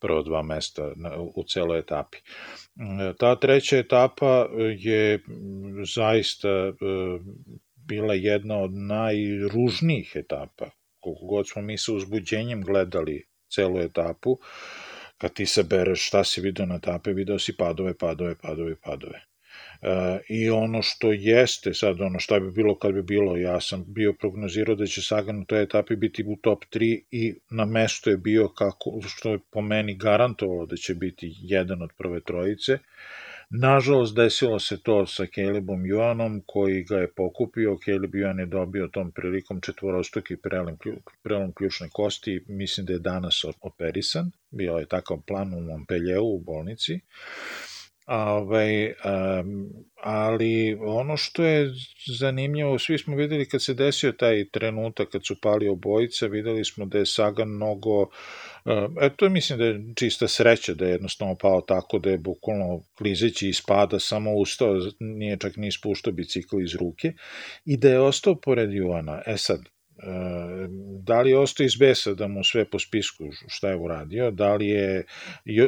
[0.00, 2.18] prvo dva mesta na, u celoj etapi.
[3.18, 4.46] Ta treća etapa
[4.78, 5.18] je
[5.94, 6.72] zaista e,
[7.76, 10.70] bila jedna od najružnijih etapa,
[11.02, 14.38] koliko god smo mi sa uzbuđenjem gledali celu etapu,
[15.18, 19.20] kad ti se bereš šta si video na etape, video si padove, padove, padove, padove.
[19.82, 23.84] E, I ono što jeste sad, ono šta bi bilo kad bi bilo, ja sam
[23.86, 28.10] bio prognozirao da će Sagan u toj etapi biti u top 3 i na mesto
[28.10, 32.78] je bio kako, što je po meni garantovalo da će biti jedan od prve trojice.
[33.54, 37.76] Nažalost, desilo se to sa Calebom Juanom, koji ga je pokupio.
[37.84, 40.78] Caleb Juan je dobio tom prilikom četvorostoki prelom,
[41.22, 42.44] prelom ključne kosti.
[42.48, 44.30] Mislim da je danas operisan.
[44.50, 47.00] Bio je takav plan u Montpellieru u bolnici.
[48.06, 49.68] Ove, um,
[50.02, 51.70] ali ono što je
[52.18, 56.86] zanimljivo, svi smo videli kad se desio taj trenutak kad su pali obojica, videli smo
[56.86, 58.08] da je Sagan mnogo
[59.00, 62.82] E, to mislim da je čista sreća da je jednostavno pao tako da je bukvalno
[62.98, 67.12] klizeći iz pada samo ustao, nije čak ni ispuštao bicikl iz ruke
[67.64, 69.22] i da je ostao pored Jovana.
[69.26, 69.60] E sad,
[71.02, 74.54] da li je ostao iz besa da mu sve po spisku šta je uradio, da
[74.54, 75.04] li je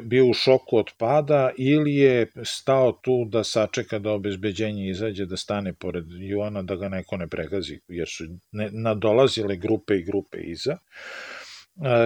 [0.03, 5.37] bio u šoku od pada ili je stao tu da sačeka da obezbeđenje izađe, da
[5.37, 10.39] stane pored Joana, da ga neko ne pregazi, jer su ne, nadolazile grupe i grupe
[10.39, 10.79] iza.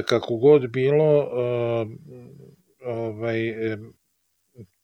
[0.07, 1.29] Kako god bilo,
[2.85, 3.39] ovaj,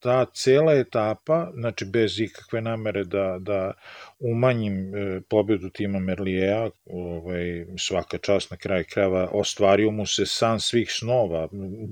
[0.04, 3.72] ta cela etapa, znači bez ikakve namere da, da
[4.18, 10.60] umanjim e, pobedu tima Merlijeja, ovaj, svaka čast na kraj krajeva, ostvario mu se san
[10.60, 11.48] svih snova,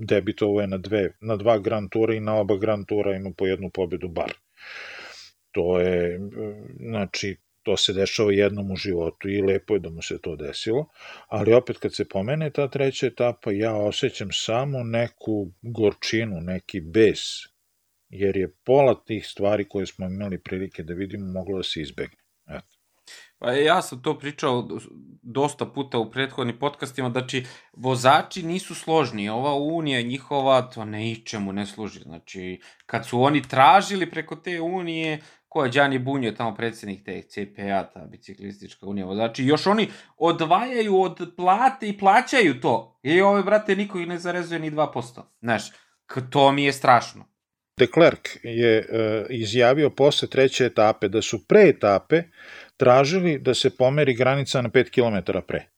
[0.09, 3.47] debitovo je na, dve, na dva Grand Tura i na oba Grand Tura ima po
[3.47, 4.33] jednu pobedu bar.
[5.53, 6.19] To je, e,
[6.81, 10.89] znači, to se dešava jednom u životu i lepo je da mu se to desilo,
[11.29, 17.21] ali opet kad se pomene ta treća etapa, ja osjećam samo neku gorčinu, neki bes,
[18.09, 22.19] jer je pola tih stvari koje smo imali prilike da vidimo moglo da se izbegne.
[22.49, 22.83] Eto.
[23.39, 24.69] Pa ja sam to pričao
[25.23, 31.53] dosta puta u prethodnim podcastima, znači vozači nisu složni, ova unija njihova to ne ičemu
[31.53, 35.21] ne služi, znači kad su oni tražili preko te unije,
[35.53, 41.01] ko je Đani Bunje, tamo predsednik te CPA, ta biciklistička unija vozači, još oni odvajaju
[41.01, 43.01] od plate i plaćaju to.
[43.03, 45.23] I ove, brate, niko ih ne zarezuje ni 2%.
[45.41, 45.63] Znaš,
[46.31, 47.25] to mi je strašno.
[47.79, 52.23] De Klerk je uh, izjavio posle treće etape da su pre etape
[52.77, 55.69] tražili da se pomeri granica na 5 km pre.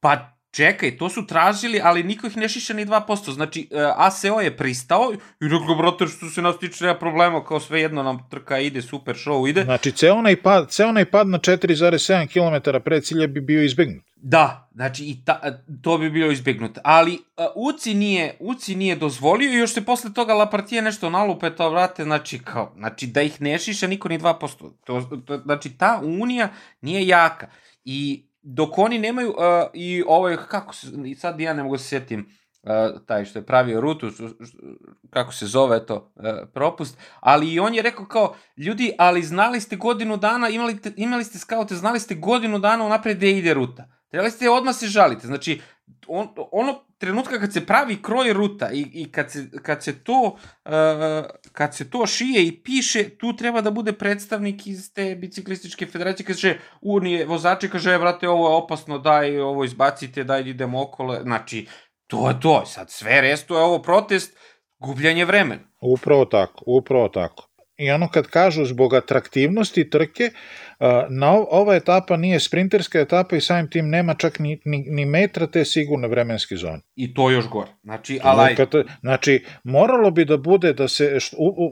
[0.00, 3.32] Pa čekaj, to su tražili, ali niko ih ne šiša ni 2%.
[3.32, 7.44] Znači, uh, e, ASO je pristao i rekao, brate, što se nas tiče, nema problema,
[7.44, 9.64] kao sve jedno nam trka ide, super show ide.
[9.64, 14.04] Znači, ceo onaj pad, ceo onaj pad na 4,7 km pre cilja bi bio izbegnut.
[14.16, 16.78] Da, znači i ta, to bi bio izbegnut.
[16.84, 21.70] Ali uh, Uci nije, Uci nije dozvolio i još se posle toga Lapartije nešto nalupetao,
[21.70, 24.72] vrate, znači kao, znači da ih ne šiša niko ni 2%.
[24.84, 26.48] To, to, znači ta unija
[26.80, 27.50] nije jaka.
[27.84, 29.36] I dok oni nemaju, uh,
[29.74, 30.86] i ovo je, kako se,
[31.18, 32.28] sad ja ne mogu da se sjetim,
[32.62, 34.58] uh, taj što je pravio rutu, što, što,
[35.10, 36.24] kako se zove to, uh,
[36.54, 40.92] propust, ali i on je rekao kao, ljudi, ali znali ste godinu dana, imali, te,
[40.96, 43.88] imali ste skaute, znali ste godinu dana unapred gde ide ruta.
[44.10, 45.26] Trebali ste odmah se žalite.
[45.26, 45.60] Znači,
[46.06, 50.36] on, ono trenutka kad se pravi kroj ruta i, i kad, se, kad, se to,
[50.64, 50.72] uh,
[51.52, 56.26] kad se to šije i piše, tu treba da bude predstavnik iz te biciklističke federacije,
[56.26, 60.82] kaže, unije vozači, kaže, e, brate, ovo je opasno, daj, ovo izbacite, daj, da idemo
[60.82, 61.66] okolo, znači,
[62.06, 64.38] to je to, sad sve resto je ovo protest,
[64.78, 65.62] gubljanje vremena.
[65.80, 67.47] Upravo tako, upravo tako.
[67.78, 70.30] I ono kad kažu zbog atraktivnosti trke,
[71.08, 75.46] na ova etapa nije sprinterska etapa i samim tim nema čak ni, ni, ni metra
[75.46, 76.80] te sigurne vremenske zone.
[76.96, 77.70] I to još gore.
[77.82, 78.54] Znači, ali...
[78.56, 78.68] Kad,
[79.00, 81.18] znači, moralo bi da bude da se,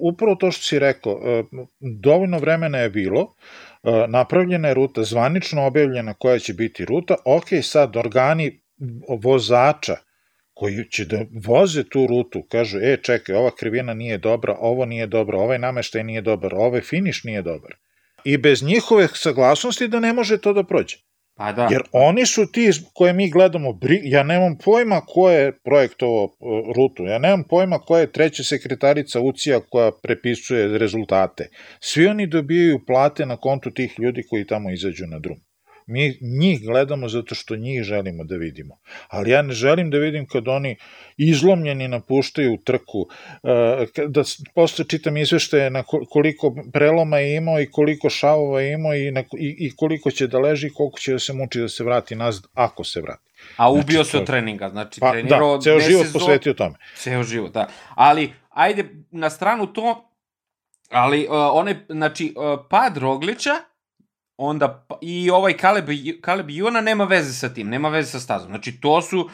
[0.03, 1.21] upravo to što si rekao,
[2.03, 3.35] dovoljno vremena je bilo,
[4.09, 8.61] napravljena je ruta, zvanično objavljena koja će biti ruta, ok, sad organi
[9.23, 9.97] vozača
[10.59, 15.07] koji će da voze tu rutu, kažu, e, čekaj, ova krivina nije dobra, ovo nije
[15.07, 17.75] dobro, ovaj nameštaj nije dobar, ovaj finiš nije dobar.
[18.25, 20.97] I bez njihove saglasnosti da ne može to da prođe.
[21.37, 21.69] Pa da.
[21.71, 26.37] Jer oni su ti koje mi gledamo, ja nemam pojma ko je projektovo
[26.77, 31.49] rutu, ja nemam pojma ko je treća sekretarica UCIA koja prepisuje rezultate.
[31.81, 35.46] Svi oni dobijaju plate na kontu tih ljudi koji tamo izađu na drum.
[35.87, 38.79] Mi njih gledamo zato što njih želimo da vidimo.
[39.09, 40.77] Ali ja ne želim da vidim kad oni
[41.17, 43.07] izlomljeni napuštaju trku,
[43.43, 44.23] e, da
[44.55, 49.21] posle čitam izveštaje na koliko preloma je imao i koliko šavova je imao i, na,
[49.21, 52.17] i, i koliko će da leži i koliko će da se muči da se vrati
[52.17, 53.23] nazad, ako se vrati.
[53.57, 56.75] A ubio znači, se od treninga, znači pa, trenirao da, ceo život posvetio tome.
[56.97, 57.69] Ceo život, da.
[57.95, 60.11] Ali, ajde na stranu to,
[60.91, 63.55] ali uh, one, znači, uh, pad Roglića
[64.39, 65.87] onda pa, i ovaj Kaleb,
[66.21, 68.49] Kaleb Iona nema veze sa tim, nema veze sa stazom.
[68.49, 69.31] Znači, to su uh,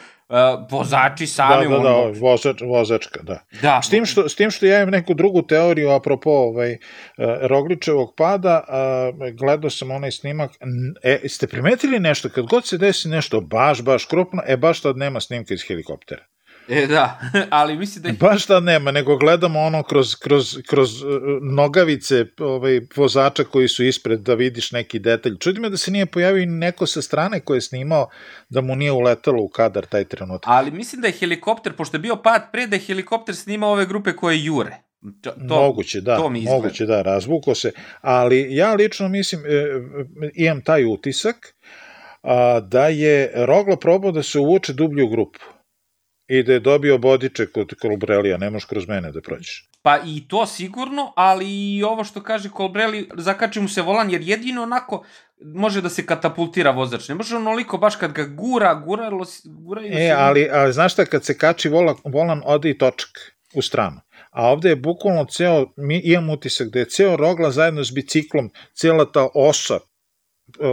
[0.71, 1.67] vozači sami.
[1.67, 3.39] Da, da, da, vozač, vozačka, da.
[3.61, 3.81] da.
[3.83, 6.77] S, tim što, s tim što ja imam neku drugu teoriju apropo ovaj, uh,
[7.41, 8.63] Rogličevog pada,
[9.19, 10.51] uh, gledao sam onaj snimak,
[11.03, 14.97] e, ste primetili nešto, kad god se desi nešto baš, baš krupno, e, baš tad
[14.97, 16.23] nema snimka iz helikoptera.
[16.67, 18.09] E, da, ali mislim da...
[18.09, 18.13] Je...
[18.13, 21.09] Baš da nema, nego gledamo ono kroz, kroz, kroz uh,
[21.41, 25.37] nogavice ovaj, vozača koji su ispred da vidiš neki detalj.
[25.39, 28.09] Čudi me da se nije pojavio neko sa strane koji je snimao
[28.49, 30.43] da mu nije uletalo u kadar taj trenutak.
[30.45, 33.85] Ali mislim da je helikopter, pošto je bio pad pre da je helikopter snimao ove
[33.85, 34.77] grupe koje jure.
[35.21, 39.71] To, moguće, da, to mi moguće, da, razvuko se, ali ja lično mislim, e, e,
[40.35, 41.55] imam taj utisak,
[42.21, 45.39] a, da je Roglo probao da se uvuče dublju grupu
[46.39, 49.69] i da je dobio bodiček od Kolbrelija, ne možeš kroz mene da prođeš.
[49.81, 54.21] Pa i to sigurno, ali i ovo što kaže Kolbreli, zakači mu se volan, jer
[54.21, 55.03] jedino onako
[55.41, 57.09] može da se katapultira vozač.
[57.09, 59.09] Ne može onoliko baš kad ga gura, gura,
[59.43, 60.13] gura e, se...
[60.17, 63.09] ali, ali znaš šta, kad se kači volan, volan ode i točak
[63.53, 64.01] u stranu.
[64.31, 68.51] A ovde je bukvalno ceo, mi imam utisak da je ceo rogla zajedno s biciklom,
[68.73, 69.92] cela ta osa E,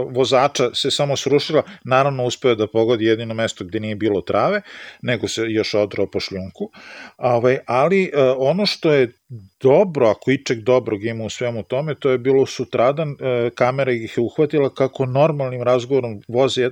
[0.09, 4.61] vozača se samo srušila, naravno uspeo da pogodi jedino mesto gde nije bilo trave,
[5.01, 6.71] nego se još odrao po šljunku,
[7.17, 9.13] ovaj, ali e, ono što je
[9.61, 14.17] dobro, ako iček dobrog ima u svemu tome, to je bilo sutradan, e, kamera ih
[14.17, 16.69] je uhvatila kako normalnim razgovorom voze,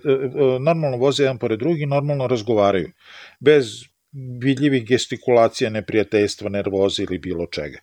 [0.60, 2.92] normalno voze jedan pored drugi, normalno razgovaraju,
[3.40, 3.66] bez
[4.42, 7.80] vidljivih gestikulacija, neprijateljstva, nervoze ili bilo čega.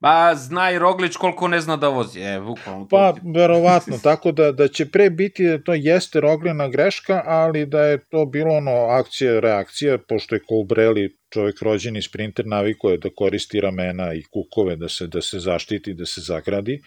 [0.00, 2.88] Ba, zna i Roglić koliko ne zna da vozi, e, bukvalno.
[2.88, 7.82] Pa, verovatno, tako da, da će pre biti da to jeste Rogljena greška, ali da
[7.82, 13.60] je to bilo ono akcija, reakcija, pošto je Colbrelli čovjek rođeni sprinter navikuje da koristi
[13.60, 16.82] ramena i kukove da se, da se zaštiti, da se zagradi.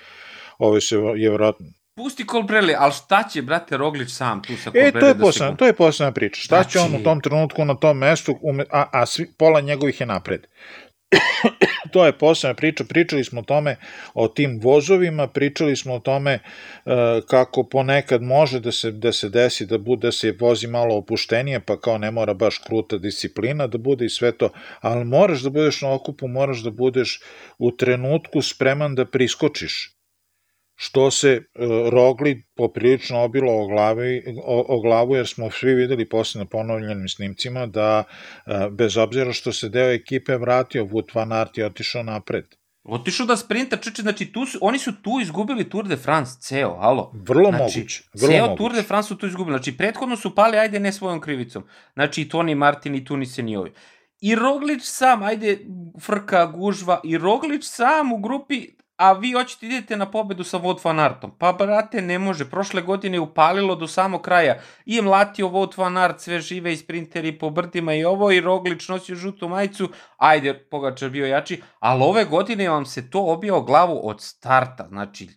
[0.57, 4.89] Ove se je vjerojatno Pusti Colbrelli, ali šta će, brate, Roglić sam tu sa Colbrelli?
[4.89, 6.41] E, to je, da posebna, to je posebna priča.
[6.41, 6.71] Šta znači...
[6.71, 8.35] će on u tom trenutku na tom mestu,
[8.71, 10.47] a, a svi, pola njegovih je napred.
[11.91, 13.75] To je posebna priča, pričali smo o tome,
[14.13, 16.39] o tim vozovima, pričali smo o tome
[16.85, 16.93] uh,
[17.27, 21.59] kako ponekad može da se, da se desi da bude da se vozi malo opuštenije,
[21.59, 24.49] pa kao ne mora baš kruta disciplina da bude i sve to,
[24.81, 27.21] ali moraš da budeš na okupu, moraš da budeš
[27.57, 29.92] u trenutku spreman da priskočiš
[30.83, 31.41] što se e,
[31.91, 37.09] Rogli poprilično obilo o, glavi, o, o glavu, jer smo svi videli posle na ponovljenim
[37.09, 42.03] snimcima da e, bez obzira što se deo ekipe vratio, Wout van Aert je otišao
[42.03, 42.45] napred.
[42.83, 46.75] Otišao da sprinta, čeče, znači tu su, oni su tu izgubili Tour de France, ceo,
[46.79, 47.11] alo.
[47.13, 48.03] Vrlo znači, moguće.
[48.13, 48.57] Vrlo ceo moguće.
[48.57, 51.63] Tour de France su tu izgubili, znači prethodno su pali, ajde ne svojom krivicom.
[51.93, 53.71] Znači i Toni Martin i Tunisen i ovi.
[54.21, 55.59] I Roglić sam, ajde,
[56.01, 58.67] frka, gužva, i Roglić sam u grupi
[58.97, 61.31] a vi hoćete idete na pobedu sa Wout van Aertom.
[61.37, 62.49] Pa, brate, ne može.
[62.49, 64.59] Prošle godine je upalilo do samog kraja.
[64.85, 68.41] I je mlatio Wout van Aert, sve žive i sprinteri po brdima i ovo, i
[68.41, 69.89] Roglič nosio žutu majicu.
[70.17, 71.61] Ajde, Pogačar bio jači.
[71.79, 74.87] Ali ove godine vam se to obio glavu od starta.
[74.87, 75.29] Znači,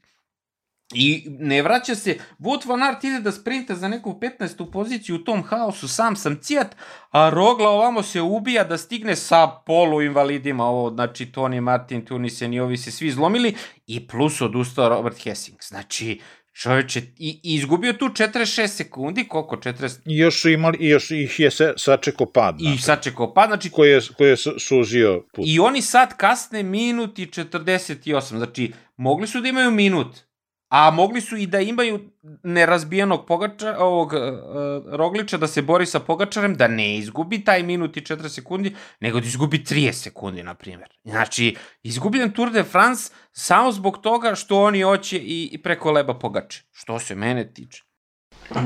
[0.94, 4.70] I ne vraća se, Wout van Aert ide da sprinta za neku 15.
[4.72, 6.76] poziciju u tom haosu, sam sam cijat,
[7.10, 12.54] a Rogla ovamo se ubija da stigne sa polu invalidima, ovo, znači Toni Martin, Tunisen
[12.54, 13.54] i ovi se svi zlomili
[13.86, 15.58] i plus odustao Robert Hessing.
[15.62, 16.20] Znači,
[16.52, 19.98] čoveče, i, i izgubio tu 46 sekundi, koliko, 40...
[20.04, 22.60] I još imali, i još ih je se, sačekao pad.
[22.60, 25.44] I znate, sačekao pad, znači koji je, koji je su- suzio put.
[25.48, 30.26] I oni sad kasne minut i 48, znači mogli su da imaju minut,
[30.68, 32.10] a mogli su i da imaju
[32.42, 34.18] nerazbijenog pogača, ovog uh,
[34.92, 39.20] Rogliča da se bori sa Pogačarem, da ne izgubi taj minut i 4 sekundi, nego
[39.20, 40.88] da izgubi 30 sekundi, na primjer.
[41.04, 46.18] Znači, izgubljen Tour de France samo zbog toga što oni hoće i, i preko leba
[46.18, 47.82] Pogače, što se mene tiče.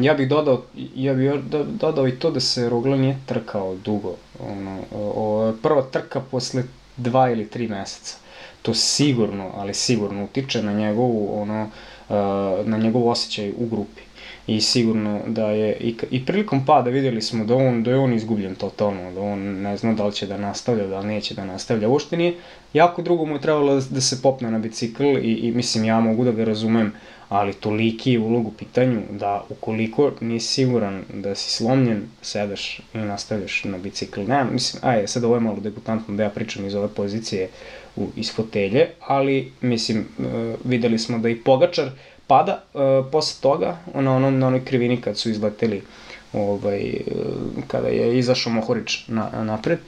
[0.01, 0.63] Ja bih dodao,
[0.95, 1.31] ja bih
[1.67, 4.17] dodao i to da se Rogla nije trkao dugo.
[4.41, 6.65] Ono, o, prva trka posle
[6.97, 8.17] dva ili tri meseca.
[8.63, 11.71] To sigurno, ali sigurno utiče na njegovu, ono,
[12.65, 14.03] na njegov osjećaj u grupi.
[14.47, 18.15] I sigurno da je, i, i prilikom pada videli smo da on, da je on
[18.15, 21.45] izgubljen totalno, da on ne zna da li će da nastavlja, da li neće da
[21.45, 21.89] nastavlja.
[21.89, 22.35] Uopšte nije,
[22.73, 26.01] jako drugo mu je trebalo da, da se popne na bicikl i, i mislim ja
[26.01, 26.93] mogu da ga razumem,
[27.29, 32.99] ali toliki je ulog u pitanju da ukoliko nisi siguran da si slomljen, sedaš i
[32.99, 34.21] nastavljaš na bicikl.
[34.21, 37.49] Ne, mislim, ajde, sad ovo je malo debutantno da ja pričam iz ove pozicije
[37.97, 40.25] u, iz fotelje, ali mislim, uh,
[40.65, 41.91] videli smo da i Pogačar
[42.27, 42.81] pada uh,
[43.13, 45.83] posle toga, na, onom, na onoj krivini kad su izleteli
[46.33, 49.79] ovaj, uh, kada je izašao Mohorić na, napred,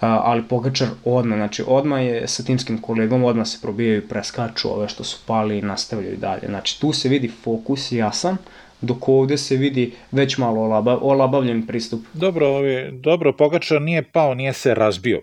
[0.00, 5.04] ali Pogačar odmah, znači odmah je sa timskim kolegom, odmah se probijaju, preskaču ove što
[5.04, 6.46] su pali i nastavljaju dalje.
[6.46, 8.36] Znači tu se vidi fokus jasan,
[8.80, 12.00] dok ovde se vidi već malo olabav, olabavljen pristup.
[12.12, 12.46] Dobro,
[12.92, 15.20] dobro, Pogačar nije pao, nije se razbio.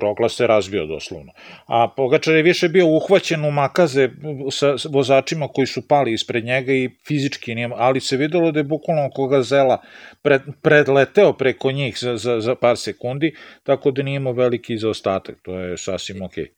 [0.00, 1.32] Rogla se razbio doslovno.
[1.66, 4.08] A Pogačar je više bio uhvaćen u makaze
[4.50, 8.64] sa vozačima koji su pali ispred njega i fizički nije, ali se videlo da je
[8.64, 9.80] bukvalno oko gazela
[10.22, 15.36] pred, predleteo preko njih za, za, za par sekundi, tako da nije imao veliki zaostatak,
[15.42, 16.48] to je sasvim okej.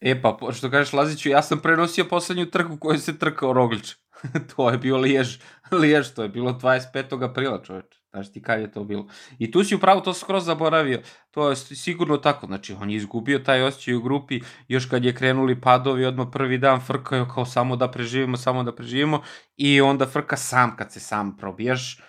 [0.00, 3.94] E pa, što kažeš Laziću, ja sam prenosio poslednju trku koju se trkao Roglič.
[4.56, 5.38] to je bio Lijež,
[5.72, 7.30] Lijež, to je bilo 25.
[7.30, 8.01] aprila, čoveče.
[8.12, 9.06] Znaš ti kad je to bilo.
[9.38, 11.00] I tu si upravo to skroz zaboravio.
[11.30, 12.46] To je sigurno tako.
[12.46, 16.58] Znači, on je izgubio taj osjećaj u grupi, još kad je krenuli padovi, odmah prvi
[16.58, 19.22] dan frkaju kao samo da preživimo, samo da preživimo.
[19.56, 22.00] I onda frka sam, kad se sam probijaš.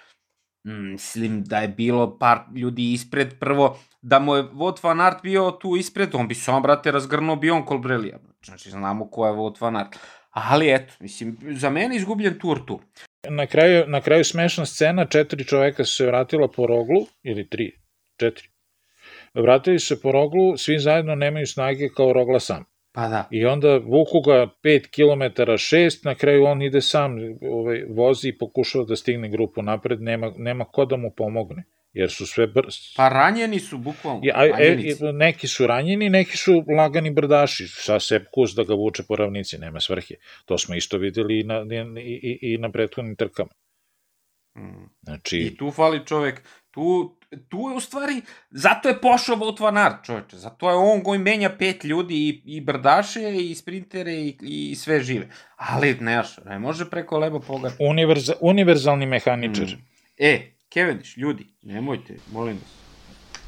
[0.67, 3.39] Mm, Mislim da je bilo par ljudi ispred.
[3.39, 7.35] Prvo, da mu je Wout van Aert bio tu ispred, on bi samo, brate, razgrnuo
[7.35, 8.19] bi on Kolbrelija.
[8.45, 9.99] Znači, znamo ko je Wout van Aert.
[10.31, 12.79] Ali eto, mislim, za mene izgubljen tur tu.
[13.29, 17.71] Na kraju, na kraju smešna scena, četiri čoveka su se vratila po roglu, ili tri,
[18.19, 18.47] četiri.
[19.33, 22.65] Vratili se po roglu, svi zajedno nemaju snage kao rogla sam.
[22.93, 23.27] Pa da.
[23.31, 28.37] I onda vuku ga 5 km 6, na kraju on ide sam, ovaj, vozi i
[28.37, 31.63] pokušava da stigne grupu napred, nema, nema ko da mu pomogne,
[31.93, 32.75] jer su sve brz.
[32.95, 34.21] Pa ranjeni su, bukvalno.
[34.23, 34.77] I, a, e,
[35.13, 39.57] neki su ranjeni, neki su lagani brdaši, sa Sepp Kuss da ga vuče po ravnici,
[39.57, 40.15] nema svrhe.
[40.45, 41.65] To smo isto videli i na,
[42.01, 43.49] i, i, i na prethodnim trkama.
[44.57, 44.85] Mm.
[45.01, 46.41] Znači, I tu fali čovek,
[46.71, 47.15] tu,
[47.49, 51.19] tu je u stvari, zato je pošao Wout van Aert, čoveče, zato je on koji
[51.19, 55.29] menja pet ljudi i, i brdaše i sprintere i, i sve žive.
[55.55, 57.75] Ali, ne, znaš, ne može preko leba pogača.
[57.79, 59.65] univerza, univerzalni mehaničar.
[59.65, 59.85] Mm.
[60.17, 62.83] E, Cavendish, ljudi, nemojte, molim vas.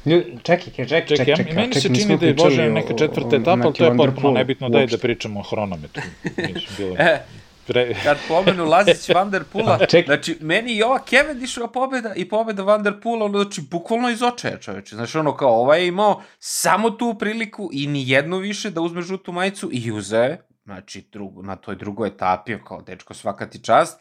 [0.06, 2.94] Ljudi, čekaj, čekaj, čekaj, Čekaj, čekaj, ja, čekaj, meni se čini da je Bože neka
[2.96, 6.02] četvrta etapa, ali to je potpuno nebitno, daj da pričamo o hronometru.
[6.98, 7.18] E,
[7.66, 7.94] pre...
[8.02, 10.04] Kad pomenu Lazić Van Der Pula, Čekaj.
[10.06, 14.22] znači, meni i ova Cavendishova pobeda i pobeda Van Der Pula, ono, znači, bukvalno iz
[14.22, 14.96] očaja, čoveče.
[14.96, 19.02] Znači, ono, kao, ovaj je imao samo tu priliku i ni jednu više da uzme
[19.02, 23.62] žutu majicu i uzeo je, znači, drugu, na toj drugoj etapi, kao, dečko, svaka ti
[23.62, 24.00] čast.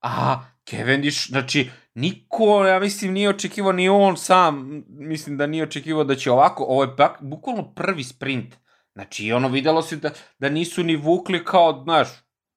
[0.00, 0.40] A
[0.70, 6.14] Cavendish, znači, niko, ja mislim, nije očekivao, ni on sam, mislim da nije očekivao da
[6.14, 8.54] će ovako, ovo je bak, bukvalno prvi sprint.
[8.92, 12.08] Znači, ono, videlo se da, da nisu ni vukli kao, znaš,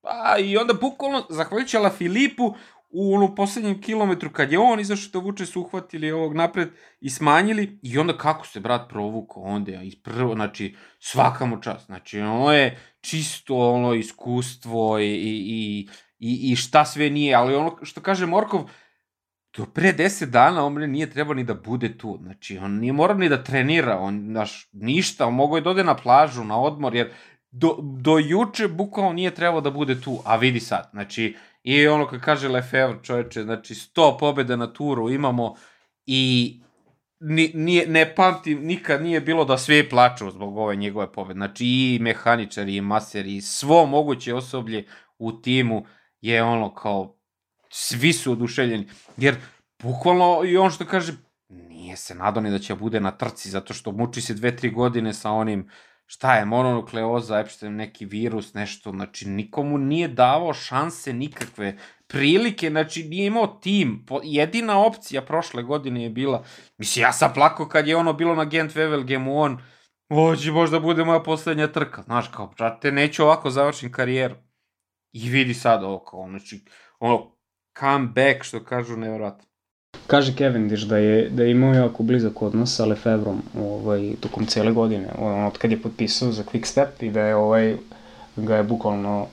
[0.03, 2.55] a, i onda bukvalno, zahvaljujući Ala Filipu,
[2.95, 6.69] u onom poslednjem kilometru, kad je on izašao da vuče, su uhvatili ovog napred
[7.01, 11.85] i smanjili, i onda kako se brat provukao, onda iz prvo, znači, svaka mu čast,
[11.85, 15.89] znači, ono je čisto ono iskustvo i, i, i,
[16.23, 18.69] i, i šta sve nije, ali ono što kaže Morkov,
[19.57, 22.19] do pre 10 dana on nije trebao ni da bude tu.
[22.21, 25.83] Znači, on nije morao ni da trenira, on, znaš, ništa, on mogao je da ode
[25.83, 27.11] na plažu, na odmor, jer
[27.51, 32.07] do, do juče bukvalno nije trebalo da bude tu, a vidi sad, znači, i ono
[32.07, 35.55] kad kaže Lefebvre, čoveče, znači 100 pobjeda na turu imamo
[36.05, 36.59] i
[37.19, 41.37] ni, nije, ne pamtim, nikad nije bilo da svi plaču zbog ove njegove pobjede.
[41.37, 44.85] Znači i mehaničari, i maseri, i svo moguće osoblje
[45.17, 45.85] u timu
[46.23, 47.17] je ono kao,
[47.69, 48.87] svi su oduševljeni.
[49.17, 49.35] Jer,
[49.83, 51.13] bukvalno, i on što kaže,
[51.49, 54.69] nije se nadao ni da će bude na trci, zato što muči se dve, tri
[54.69, 55.69] godine sa onim,
[56.05, 63.03] šta je, mononukleoza, Epstein, neki virus, nešto, znači nikomu nije davao šanse nikakve prilike, znači
[63.03, 64.05] nije imao tim.
[64.23, 66.43] Jedina opcija prošle godine je bila,
[66.77, 69.57] mislim, ja sam plako kad je ono bilo na Gent Wevelgemu, on,
[70.37, 74.35] će možda bude moja poslednja trka, znaš, kao, brate, neću ovako završim karijeru.
[75.13, 76.59] I vidi sad ovo, kao, znači,
[76.99, 77.31] ono,
[77.79, 79.43] comeback, što kažu, nevjerojatno.
[80.07, 84.71] Kaže Cavendish da je, da je imao jako blizak odnos sa Lefebvrom ovaj, tokom cele
[84.71, 87.75] godine, on, od kad je potpisao za Quick Step i da je ovaj,
[88.35, 89.27] ga je bukvalno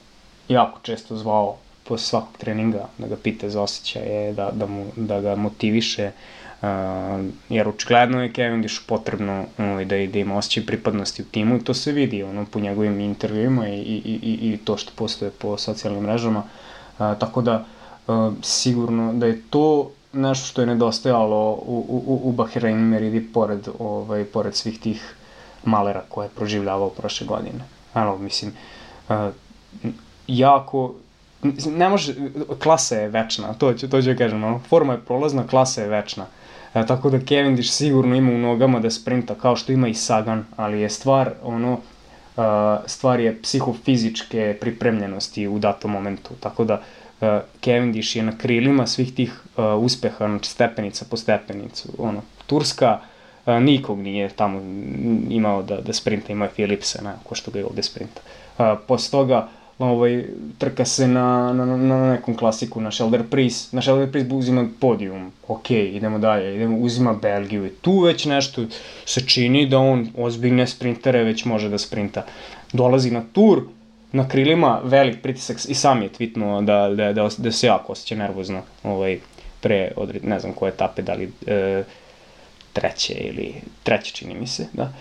[0.49, 5.21] jako često zvao posle svakog treninga da ga pita za osjećaje, da, da, mu, da
[5.21, 6.40] ga motiviše, uh,
[7.49, 11.75] jer očigledno je Cavendish potrebno ovaj, da, da ima osjećaj pripadnosti u timu i to
[11.75, 16.03] se vidi ono, po njegovim intervjuima i, i, i, i to što postoje po socijalnim
[16.03, 17.65] mrežama, uh, tako da
[18.07, 23.69] uh, sigurno da je to nešto što je nedostajalo u, u, u Bahrein Meridi pored,
[23.79, 25.15] ovaj, pored svih tih
[25.65, 27.65] malera koje je proživljavao prošle godine.
[27.95, 28.53] Ano, mislim,
[29.09, 29.17] uh,
[30.27, 30.95] jako
[31.67, 32.15] ne može,
[32.63, 35.89] klasa je večna, to ću, to ću da kažem, ono, forma je prolazna, klasa je
[35.89, 36.27] večna.
[36.75, 40.45] E, tako da Cavendish sigurno ima u nogama da sprinta kao što ima i Sagan,
[40.57, 42.43] ali je stvar, ono, uh,
[42.87, 46.31] stvar je psihofizičke pripremljenosti u datom momentu.
[46.41, 47.29] Tako da uh,
[47.65, 51.89] Cavendish je na krilima svih tih uh, uspeha, znači stepenica po stepenicu.
[51.99, 52.99] Ono, Turska,
[53.47, 54.61] uh, nikog nije tamo
[55.31, 58.21] imao da, da sprinta, imao je Philipsa, ne, ko što ga je ovde sprinta.
[58.59, 59.49] Uh, posle toga,
[59.81, 60.25] ovaj,
[60.59, 65.33] trka se na, na, na nekom klasiku, na Shelder Priest, na Shelder Priest uzima podijum,
[65.49, 68.65] ok, idemo dalje, idemo, uzima Belgiju i tu već nešto
[69.05, 72.27] se čini da on ozbiljne sprintere već može da sprinta.
[72.73, 73.63] Dolazi na tur,
[74.13, 78.15] na krilima velik pritisak i sam je tvitnuo da, da, da, da se jako osjeća
[78.15, 79.19] nervozno ovaj,
[79.61, 81.85] pre, odred, ne znam koje etape, da li e,
[82.73, 84.93] treće ili treće čini mi se, da.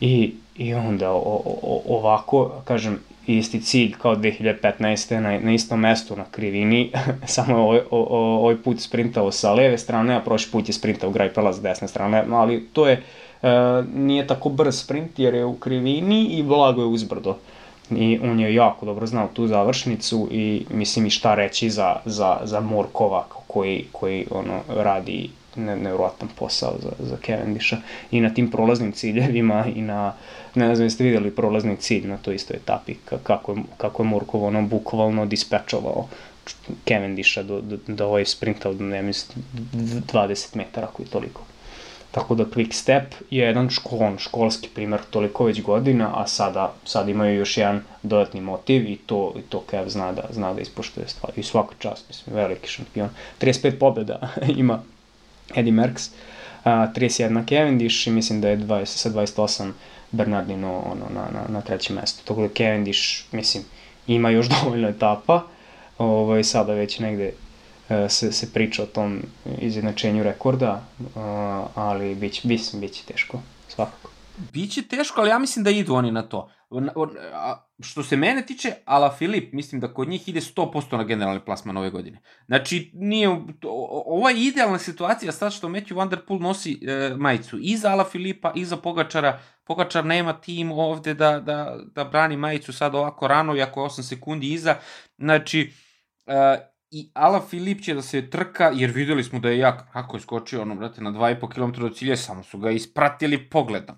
[0.00, 5.20] I, i onda o, o, ovako, kažem, isti cilj kao 2015.
[5.20, 6.90] na, na istom mestu na krivini,
[7.26, 11.32] samo je ovaj, ovaj put sprintao sa leve strane, a prošli put je sprintao graj
[11.32, 13.02] prelaz s desne strane, ali to je,
[13.42, 13.48] e,
[13.94, 17.36] nije tako brz sprint jer je u krivini i blago je uzbrdo.
[17.90, 22.40] I on je jako dobro znao tu završnicu i mislim i šta reći za, za,
[22.44, 27.76] za Morkova koji, koji ono, radi ne, nevrovatan posao za, za Cavendisha
[28.10, 30.12] i na tim prolaznim ciljevima i na,
[30.54, 34.44] ne znam jeste videli prolazni cilj na toj istoj etapi, kako je, kako je Murkov
[34.44, 36.08] ono bukvalno dispečovao
[36.88, 39.44] Cavendisha do, do, do ovaj sprinta od, ne mislim,
[40.12, 41.42] 20 metara koji toliko.
[42.14, 47.08] Tako da Quick Step je jedan školon, školski primer toliko već godina, a sada, sad
[47.08, 51.08] imaju još jedan dodatni motiv i to, i to Kev zna da, zna da ispoštuje
[51.08, 51.32] stvar.
[51.36, 53.08] I svaka čast, mislim, veliki šampion.
[53.40, 54.82] 35 pobjeda ima
[55.54, 56.10] Eddie Merckx,
[56.64, 59.72] a, 31 Cavendish i mislim da je 20, sa 28
[60.12, 62.24] Bernardino ono, na, na, na trećem mestu.
[62.24, 63.00] Tako da Cavendish,
[63.32, 63.64] mislim,
[64.06, 65.42] ima još dovoljno etapa,
[65.98, 67.32] ovaj, sada već negde
[67.88, 69.22] e, se, se priča o tom
[69.60, 70.84] izjednačenju rekorda,
[71.74, 74.10] ali biće, mislim, biće teško, svakako.
[74.52, 76.50] Biće teško, ali ja mislim da idu oni na to.
[77.82, 81.76] Što se mene tiče, Ala Filip, mislim da kod njih ide 100% na generalni plasman
[81.76, 82.20] ove godine.
[82.46, 83.28] Znači, nije,
[84.06, 87.90] ovo je idealna situacija sad što Matthew Van Der Poel nosi e, majicu i za
[87.90, 89.40] Ala Filipa i za Pogačara.
[89.64, 94.02] Pogačar nema tim ovde da, da, da brani majicu sad ovako rano, iako je 8
[94.02, 94.76] sekundi iza.
[95.18, 95.72] Znači,
[96.26, 100.16] e, i Ala Filip će da se trka, jer videli smo da je jak, kako
[100.16, 103.96] je skočio, ono, brate, na 2,5 km do cilja, samo su ga ispratili pogledom.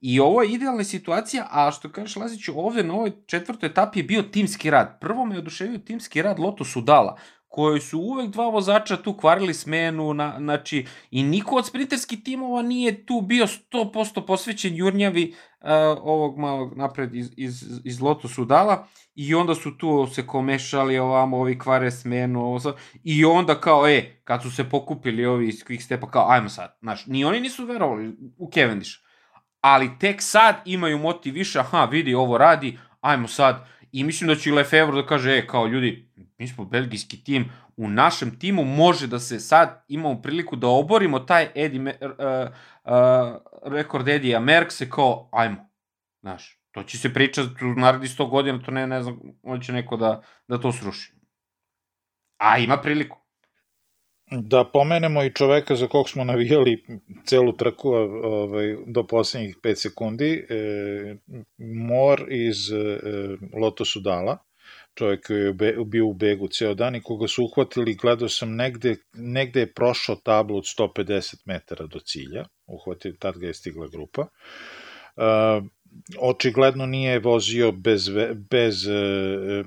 [0.00, 4.02] I ovo je idealna situacija, a što kažeš Laziću, ovde na ovoj četvrtoj etapi je
[4.02, 4.98] bio timski rad.
[5.00, 7.18] Prvo me oduševio timski rad Loto Sudala,
[7.48, 12.62] koji su uvek dva vozača tu kvarili smenu, na, znači, i niko od sprinterskih timova
[12.62, 15.68] nije tu bio 100% posvećen jurnjavi uh,
[16.02, 21.36] ovog malog napred iz, iz, iz Loto Sudala, i onda su tu se komešali ovamo,
[21.36, 22.74] ovi kvare smenu, ovo sad,
[23.04, 26.76] i onda kao, e, kad su se pokupili ovi iz Quick Stepa, kao, ajmo sad,
[26.80, 29.07] znaš, ni oni nisu verovali u Cavendish
[29.60, 33.66] ali tek sad imaju motiv više, aha, vidi, ovo radi, ajmo sad.
[33.92, 37.88] I mislim da će Lefebvre da kaže, e, kao ljudi, mi smo belgijski tim, u
[37.88, 41.92] našem timu može da se sad imamo priliku da oborimo taj Edi, uh, uh,
[43.72, 45.68] rekord Edija Merkse kao, ajmo,
[46.20, 49.96] znaš, To će se pričati u narednih 100 godina, to ne, ne znam, hoće neko
[49.96, 51.12] da, da to sruši.
[52.38, 53.18] A ima priliku.
[54.30, 56.84] Da pomenemo i čoveka za kog smo navijali
[57.24, 61.16] celu trku ovaj, do poslednjih 5 sekundi, e,
[61.58, 62.98] Mor iz e,
[63.60, 64.38] Lotosu Dala,
[64.94, 65.54] čovjek koji je
[65.84, 70.16] bio u begu ceo dan i koga su uhvatili, gledao sam negde, negde je prošao
[70.16, 74.26] tablu od 150 metara do cilja, uhvatili, tad ga je stigla grupa.
[75.16, 75.64] Uh,
[76.18, 78.10] očigledno nije vozio bez,
[78.50, 79.64] bez e, e,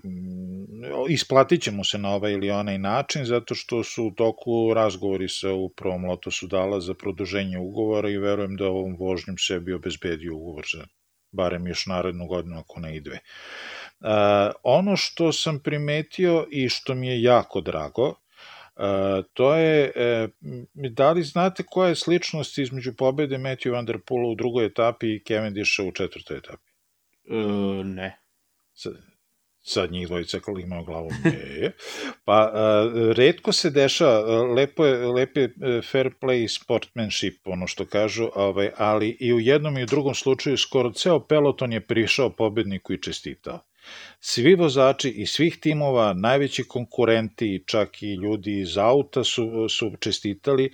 [1.09, 5.29] isplatit će mu se na ovaj ili onaj način, zato što su u toku razgovori
[5.29, 10.65] sa upravom Lotosu Dala za produženje ugovora i verujem da ovom vožnjom sebi obezbedio ugovor
[10.73, 10.85] za
[11.31, 13.19] barem još narednu godinu ako ne i dve.
[13.99, 14.07] Uh,
[14.63, 18.13] ono što sam primetio i što mi je jako drago,
[19.33, 20.29] to je, uh,
[20.73, 25.15] da li znate koja je sličnost između pobede Matthew Van Der Poola u drugoj etapi
[25.15, 26.71] i Cavendisha u četvrtoj etapi?
[27.29, 28.17] Uh, ne.
[28.73, 28.93] Sad,
[29.59, 31.71] sad njih dvojica imaju glavu ne.
[32.25, 34.19] Pa, uh, redko se deša,
[34.55, 39.77] lepo je, lepo je fair play sportmanship, ono što kažu, ovaj, ali i u jednom
[39.77, 43.59] i u drugom slučaju skoro ceo peloton je prišao pobedniku i čestitao.
[44.23, 50.65] Svi vozači iz svih timova, najveći konkurenti, čak i ljudi iz auta su, su čestitali.
[50.65, 50.71] E,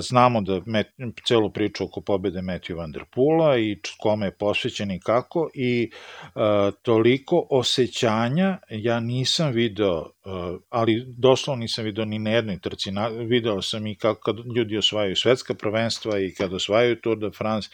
[0.00, 0.86] znamo da met,
[1.26, 5.90] celu priču oko pobede Matthew Van Der Poola i kome je posvećen i kako i
[6.34, 6.40] uh,
[6.82, 12.90] toliko osjećanja ja nisam video, uh, ali doslovno nisam video ni na jednoj trci.
[13.26, 17.68] Video sam i kako kad ljudi osvajaju svetska prvenstva i kad osvajaju Tour de France,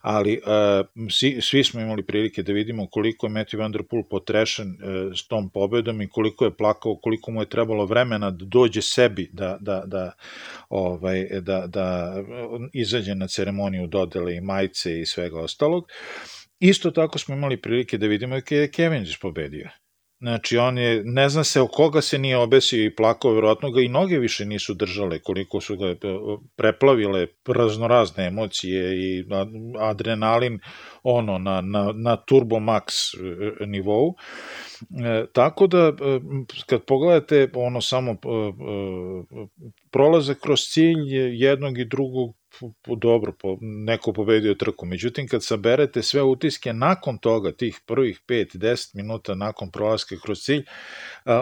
[0.00, 0.40] ali
[1.10, 4.02] svi, svi smo imali prilike da vidimo koliko je Matthew Van Der Poel
[4.46, 8.44] potrešen uh, s tom pobedom i koliko je plakao, koliko mu je trebalo vremena da
[8.44, 10.12] dođe sebi da, da, da,
[10.68, 12.14] ovaj, da, da
[12.72, 15.84] izađe na ceremoniju dodele i majice i svega ostalog.
[16.60, 19.68] Isto tako smo imali prilike da vidimo da je Kevin pobedio.
[20.18, 23.80] Znači, on je, ne zna se o koga se nije obesio i plakao, verovatno ga
[23.80, 25.96] i noge više nisu držale, koliko su ga e,
[26.56, 29.24] preplavile raznorazne emocije i
[29.80, 30.58] adrenalin
[31.02, 33.14] ono na, na, na turbo max
[33.62, 34.14] e, nivou.
[35.04, 35.92] E, tako da, e,
[36.66, 38.16] kad pogledate ono samo e,
[39.90, 42.34] prolazak kroz cilj jednog i drugog
[42.96, 44.86] dobro, po, neko pobedio trku.
[44.86, 50.64] Međutim, kad saberete sve utiske nakon toga, tih prvih 5-10 minuta nakon prolaska kroz cilj,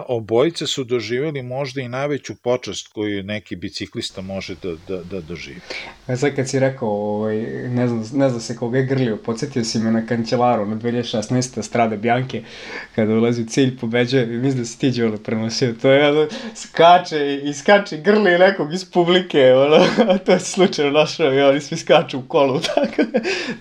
[0.07, 5.59] obojice su doživjeli možda i najveću počast koju neki biciklista može da, da, da doživi.
[6.07, 7.35] A sad kad si rekao, ovaj,
[7.69, 11.61] ne, znam, ne znam se koga je grlio, podsjetio si me na Kančelaru na 2016.
[11.61, 12.43] Strade Bjanke,
[12.95, 17.41] kada ulazi u cilj, pobeđuje, mislim da si ti Đole prenosio, to je ono, skače
[17.43, 19.85] i skače grli nekog iz publike, ono,
[20.25, 23.01] to je slučajno našao i oni svi skaču u kolu, tako,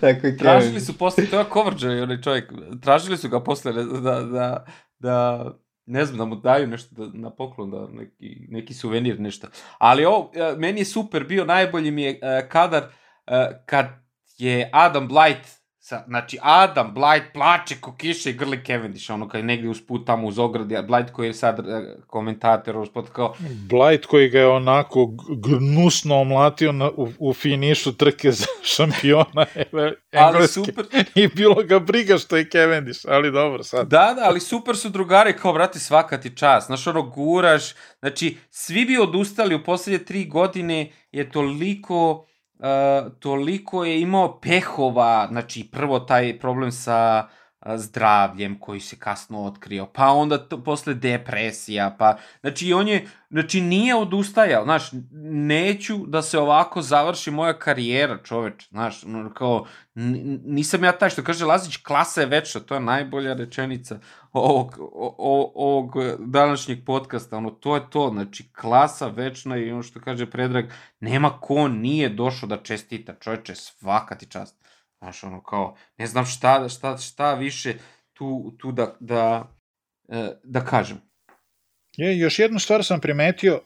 [0.00, 2.52] tako i Tražili su posle, to je Kovrđe, onaj čovjek,
[2.82, 4.64] tražili su ga posle da, da,
[4.98, 5.50] da
[5.86, 9.48] ne znam, da mu daju nešto da, na poklon, da neki, neki suvenir, nešto.
[9.78, 13.34] Ali ovo, e, meni je super bio, najbolji mi je uh, kadar uh,
[13.66, 13.86] kad
[14.38, 19.38] je Adam Blight Sa, znači, Adam Blight plače ko kiše i grli Cavendish, ono kad
[19.38, 21.58] je negdje usput tamo uz ogradi, Blight koji je sad
[22.06, 23.34] komentator, usput kao...
[23.68, 29.46] Blight koji ga je onako gnusno omlatio na, u, u finišu trke za šampiona
[30.12, 30.84] ali super.
[31.22, 33.88] I bilo ga briga što je Cavendish, ali dobro sad.
[33.88, 36.66] Da, da, ali super su drugari, kao, brate, svaka ti čast.
[36.66, 42.26] Znaš, ono, guraš, znači, svi bi odustali u poslednje tri godine, je toliko
[43.18, 47.28] toliko je imao pehova, znači prvo taj problem sa
[47.76, 53.60] zdravljem koji se kasno otkrio, pa onda to, posle depresija, pa, znači on je, znači
[53.60, 54.90] nije odustajao, znaš,
[55.22, 59.04] neću da se ovako završi moja karijera, čoveč, znaš,
[59.34, 59.66] kao,
[60.44, 63.98] nisam ja taj što kaže Lazić, klasa je večna, to je najbolja rečenica
[64.32, 70.00] ovog, o, ovog današnjeg podcasta, ono, to je to, znači, klasa večna i ono što
[70.00, 70.64] kaže Predrag,
[71.00, 74.63] nema ko nije došao da čestita, čoveče, svaka ti čast.
[75.04, 77.74] Znaš, ono kao, ne znam šta, šta, šta više
[78.12, 79.48] tu, tu da, da,
[80.08, 81.00] e, da kažem.
[81.96, 83.60] Je, još jednu stvar sam primetio,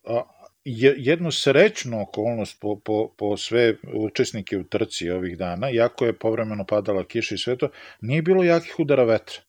[0.97, 6.65] jednu srećnu okolnost po, po, po sve učesnike u trci ovih dana, jako je povremeno
[6.65, 7.69] padala kiša i sve to,
[8.01, 9.41] nije bilo jakih udara vetra.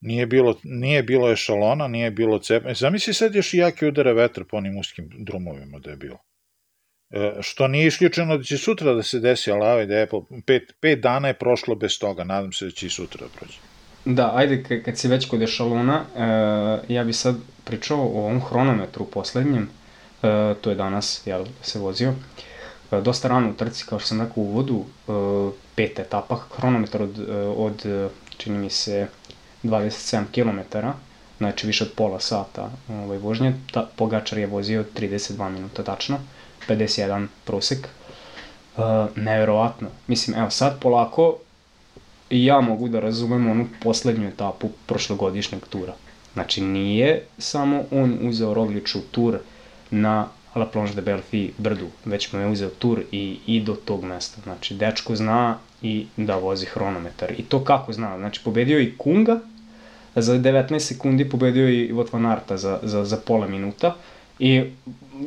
[0.00, 2.74] Nije bilo, nije bilo ešalona, nije bilo cepa.
[2.74, 6.18] Zamisli sad još jake udare vetra po onim uskim drumovima da je bilo.
[7.10, 10.08] E, što nije isključeno da će sutra da se desi, ali ovaj da je
[10.46, 13.58] pet, pet dana je prošlo bez toga, nadam se da će i sutra da prođe.
[14.04, 19.04] Da, ajde, kad si već kod ešalona, e, ja bi sad pričao o ovom hronometru
[19.04, 19.68] poslednjem,
[20.22, 22.14] e, to je danas, jel, se vozio.
[22.90, 25.12] dosta rano u trci, kao što sam rekao u uvodu, e,
[25.74, 27.82] peta etapa, hronometar od, od
[28.36, 29.08] čini mi se,
[29.62, 30.78] 27 km,
[31.38, 36.18] znači više od pola sata ovaj, vožnje, ta, Pogačar je vozio 32 minuta tačno,
[36.68, 37.88] 51 prosek,
[38.76, 38.84] uh,
[39.16, 39.88] neverovatno.
[40.06, 41.36] Mislim, evo sad polako
[42.30, 45.94] i ja mogu da razumem onu poslednju etapu prošlogodišnjeg tura.
[46.32, 49.38] Znači nije samo on uzeo Rogliču tur
[49.90, 54.04] na La Plonge de Belfi brdu, već mu je uzeo tur i, i do tog
[54.04, 54.40] mesta.
[54.42, 57.32] Znači, dečko zna i da vozi hronometar.
[57.38, 58.18] I to kako zna?
[58.18, 59.40] Znači, pobedio i Kunga,
[60.14, 63.96] za 19 sekundi pobedio i Vot van Arta za, za, za pola minuta.
[64.38, 64.62] I,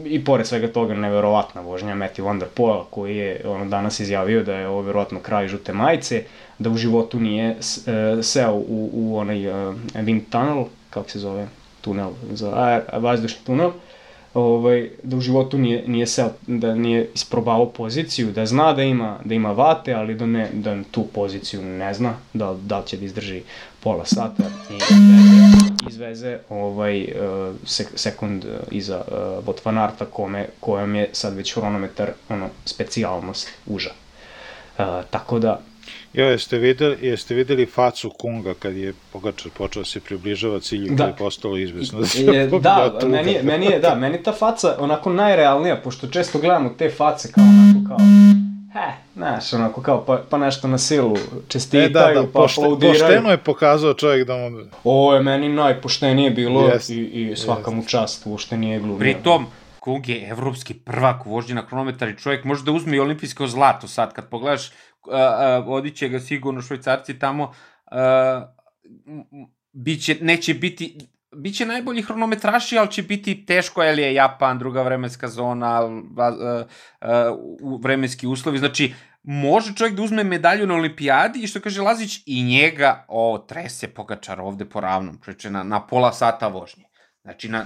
[0.06, 4.44] I pored svega toga, neverovatna vožnja Matthew Van Der Poel, koji je ono, danas izjavio
[4.44, 6.24] da je ovo verovatno kraj žute majice,
[6.60, 7.56] da u životu nije e,
[8.24, 11.48] seo u, u onaj uh, wind tunnel, kako se zove,
[11.82, 13.72] tunel, za aer, vazdušni tunel,
[14.34, 19.20] ovaj, da u životu nije, nije seo, da nije isprobavao poziciju, da zna da ima,
[19.26, 23.06] da ima vate, ali da, ne, da tu poziciju ne zna, da, da će da
[23.06, 23.42] izdrži
[23.80, 25.49] pola sata i izveze,
[25.90, 32.50] izveze ovaj, uh, sek, sekund iza uh, Botvanarta kome, kojem je sad već hronometar ono,
[32.66, 33.92] specijalnost uža.
[34.78, 35.60] Uh, tako da,
[36.14, 41.04] Jo, jeste videli, jeste videli facu Kunga kad je Pogačar počeo se približava cilju da.
[41.04, 44.76] koji je postalo izvesno da je, da, meni, je, meni je, da, meni ta faca
[44.80, 47.98] onako najrealnija, pošto često gledamo te face kao onako kao,
[48.74, 51.16] he, znaš, onako kao, pa, pa nešto na silu
[51.48, 53.00] čestitaju, e, da, da, pa pošte, aplaudiraju.
[53.00, 54.50] Pošteno je pokazao čovjek da mu...
[54.84, 59.00] Ovo je meni najpoštenije bilo jest, i, i svaka mu čast, uopšte nije glumio.
[59.00, 59.48] Pritom,
[59.80, 63.48] Kung je evropski prvak u vožnji na kronometar i čovjek može da uzme i olimpijsko
[63.48, 64.72] zlato sad, kad pogledaš
[65.66, 67.54] vodit će ga sigurno švajcarci tamo,
[69.72, 70.98] biće, neće biti,
[71.36, 75.82] biće najbolji hronometraši, ali će biti teško, jer je Japan, druga vremenska zona,
[77.82, 82.44] vremenski uslovi, znači, može čovjek da uzme medalju na olimpijadi i što kaže Lazić, i
[82.44, 86.84] njega, o, trese Pogačar ovde po ravnom, čoveče, na, na pola sata vožnje.
[87.24, 87.66] Znači, na,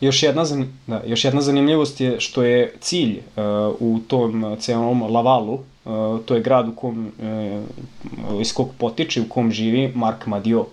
[0.00, 0.44] Još jedna,
[0.86, 3.42] da, još jedna zanimljivost je što je cilj uh,
[3.80, 9.28] u tom celom Lavalu, uh, to je grad u kom, uh, iz kog potiče, u
[9.28, 10.66] kom živi Mark Madio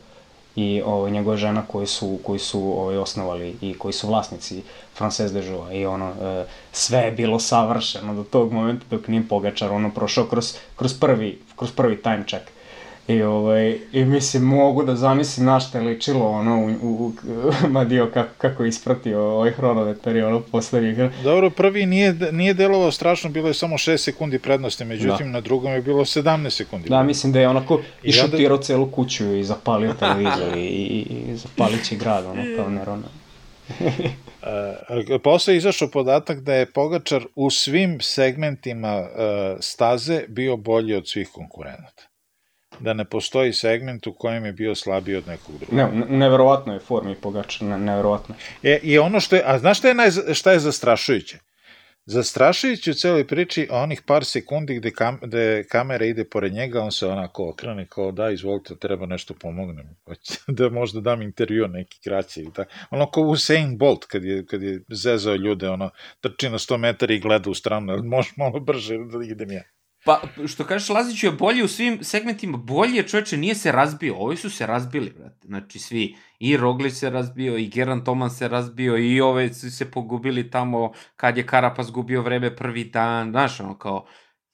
[0.56, 5.32] i ovaj, njegova žena koji su, koji su ovaj, osnovali i koji su vlasnici Frances
[5.32, 9.72] de Joa i ono, uh, sve je bilo savršeno do tog momenta dok nije Pogačar
[9.72, 12.55] ono prošao kroz, kroz, prvi, kroz prvi time check.
[13.08, 17.14] I, ovaj, I mislim, mogu da zamislim na šta je ličilo ono u, u, u
[17.74, 21.10] Madio kako, kako ispratio ovaj hronometar i ono poslednji.
[21.24, 25.32] Dobro, prvi nije, nije delovao strašno, bilo je samo 6 sekundi prednosti, međutim da.
[25.32, 26.90] na drugom je bilo 17 sekundi.
[26.90, 31.36] Da, mislim da je onako i šutirao celu kuću i zapalio televizor i, i, i
[31.36, 33.08] zapalio će grad, ono, kao Nerona.
[33.80, 39.08] Uh, posle je izašao podatak da je Pogačar u svim segmentima uh,
[39.60, 42.15] staze bio bolji od svih konkurenata
[42.80, 45.76] da ne postoji segment u kojem je bio slabiji od nekog drugog.
[45.76, 48.36] Ne, neverovatno je formi Pogačar, ne, neverovatno.
[48.64, 51.40] E, I ono što je, a znaš šta je, naj, šta je zastrašujuće?
[52.08, 56.92] Zastrašujuće u celoj priči onih par sekundi gde, kam, gde kamera ide pored njega, on
[56.92, 59.90] se onako okrene kao da, izvolite, treba nešto pomognem.
[60.48, 62.72] da možda dam intervju neki kraći ili tako.
[62.90, 65.90] Ono kao Usain Bolt kad je, kad je zezao ljude, ono,
[66.22, 69.64] trči na 100 metara i gleda u stranu, ali može malo brže da idem ja.
[70.06, 74.38] Pa, što kažeš, Laziću je bolji u svim segmentima, bolje čoveče, nije se razbio, ovi
[74.38, 75.48] su se razbili, brate.
[75.48, 79.92] Znači, svi, i Roglić se razbio, i Geran Toman se razbio, i ove su se
[79.92, 84.06] pogubili tamo kad je Karapas gubio vreme prvi dan, znaš, ono kao,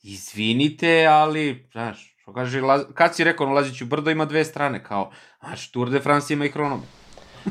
[0.04, 2.62] izvinite, ali, znaš, što kaže,
[2.94, 6.46] kad si rekao, no, Laziću, brdo ima dve strane, kao, znaš, Tour de France ima
[6.46, 7.01] i hronometar.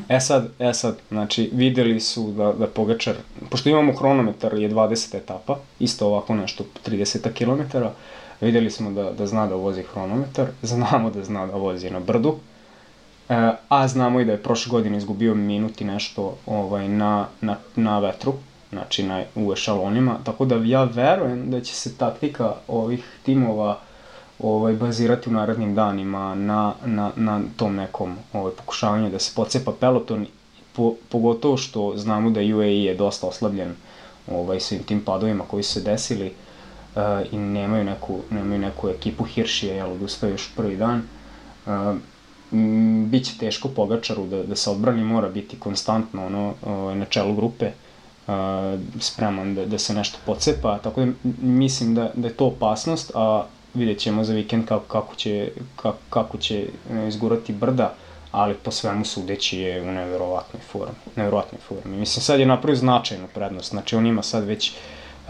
[0.09, 3.15] E sad, e sad, znači, videli su da, da Pogačar,
[3.49, 7.77] pošto imamo hronometar, je 20 etapa, isto ovako nešto 30 km,
[8.41, 12.35] videli smo da, da zna da vozi hronometar, znamo da zna da vozi na brdu,
[13.29, 17.57] e, a znamo i da je prošle godine izgubio minut i nešto ovaj, na, na,
[17.75, 18.33] na vetru,
[18.69, 23.79] znači na, u ešalonima, tako da ja verujem da će se taktika ovih timova
[24.43, 29.71] ovaj, bazirati u narednim danima na, na, na tom nekom ovaj, pokušavanju da se pocepa
[29.79, 30.27] peloton,
[30.73, 33.75] po, pogotovo što znamo da UAE je dosta oslabljen
[34.27, 36.31] ovaj, svim tim padovima koji su se desili
[36.95, 41.01] uh, i nemaju neku, nemaju neku ekipu Hiršije, jel, odustaju još prvi dan.
[41.65, 41.71] Uh,
[42.51, 47.35] m, biće teško Pogačaru da, da se odbrani, mora biti konstantno ono, ovaj, na čelu
[47.35, 47.71] grupe,
[48.27, 48.33] uh,
[48.99, 51.11] spreman da, da se nešto pocepa, tako da
[51.41, 55.97] mislim da, da je to opasnost, a vidjet ćemo za vikend kako, kako će, kako,
[56.09, 57.93] kako će e, izgurati brda,
[58.31, 60.95] ali po svemu sudeći je u neverovatnoj formi.
[61.15, 61.97] Neverovatnoj formi.
[61.97, 63.69] Mislim, sad je napravio značajnu prednost.
[63.69, 64.71] Znači, on ima sad već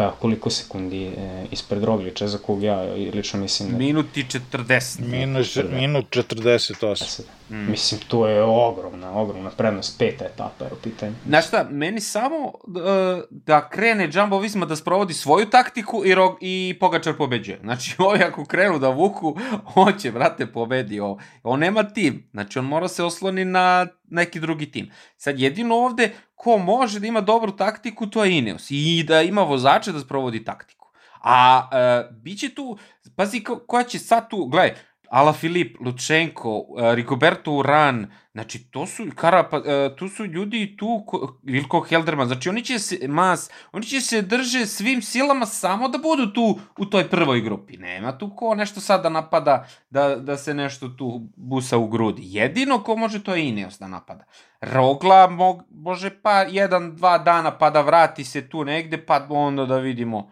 [0.04, 2.82] evo, koliko sekundi e, ispred Rogliča, za kog ja
[3.14, 3.78] lično mislim da...
[3.78, 5.00] Minuti 40.
[5.00, 7.22] Minus, minut 48.
[7.50, 7.72] Mm.
[7.72, 11.14] Mislim, to je ogromna, ogromna prednost, peta etapa je u pitanju.
[11.28, 16.38] Znaš šta, meni samo da, da krene Jumbo Visma da sprovodi svoju taktiku i, rog,
[16.42, 17.60] i Pogačar pobeđuje.
[17.62, 19.38] Znači, ovi ako krenu da vuku,
[19.76, 21.00] on će, brate, pobedi.
[21.00, 24.92] On, on nema tim, znači on mora se osloni na neki drugi tim.
[25.18, 26.12] Sad, jedino ovde
[26.42, 28.68] ko može da ima dobru taktiku, to je Ineos.
[28.70, 30.88] I da ima vozače da sprovodi taktiku.
[31.24, 32.78] A e, bit će tu,
[33.16, 34.76] pazi ko, koja će sad tu, gledaj,
[35.12, 40.76] Ala Filip, Lučenko, e, Rigoberto Uran, znači to su, Kara, pa, e, tu su ljudi
[40.78, 41.06] tu,
[41.44, 45.98] Vilko Helderman, znači oni će se, Mas, oni će se drže svim silama samo da
[45.98, 47.78] budu tu u toj prvoj grupi.
[47.78, 52.22] Nema tu ko nešto sad da napada, da, da se nešto tu busa u grudi.
[52.26, 54.24] Jedino ko može to je Ineos da napada.
[54.62, 55.30] Rogla
[55.70, 60.32] može pa jedan, dva dana pa da vrati se tu negde, pa onda da vidimo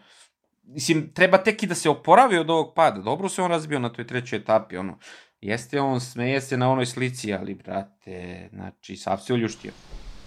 [0.73, 3.01] mislim, treba tek i da se oporavi od ovog pada.
[3.01, 4.97] Dobro se on razbio na toj trećoj etapi, ono.
[5.41, 9.71] Jeste on, smeje se na onoj slici, ali, brate, znači, sav se uljuštio.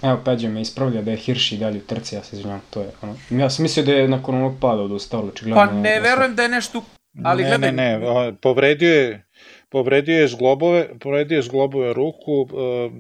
[0.03, 2.81] Evo, Peđe me ispravlja da je Hirš i dalje u trci, ja se izvinjam, to
[2.81, 3.17] je ono.
[3.31, 5.67] Ja sam mislio da je nakon onog pada odustao, očigledno.
[5.67, 6.85] Pa ne verujem da je nešto,
[7.25, 7.73] ali ne, gledaj.
[7.73, 9.27] Ne, ne, povredio je,
[9.69, 12.49] povredio je zglobove, povredio je zglobove ruku,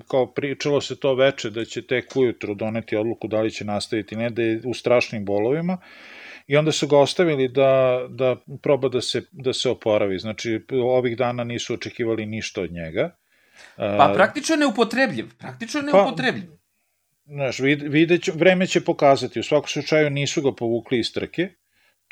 [0.08, 4.16] kao pričalo se to veče da će tek ujutru doneti odluku da li će nastaviti,
[4.16, 5.78] ne da je u strašnim bolovima,
[6.46, 10.18] i onda su ga ostavili da, da proba da se, da se oporavi.
[10.18, 13.16] Znači, ovih dana nisu očekivali ništa od njega.
[13.76, 15.26] Pa praktično neupotrebljiv.
[15.38, 16.46] Praktično pa, neupotrebljiv.
[16.46, 16.56] Pa,
[17.24, 19.40] znaš, videć, vreme će pokazati.
[19.40, 21.48] U svakom slučaju nisu ga povukli iz trke.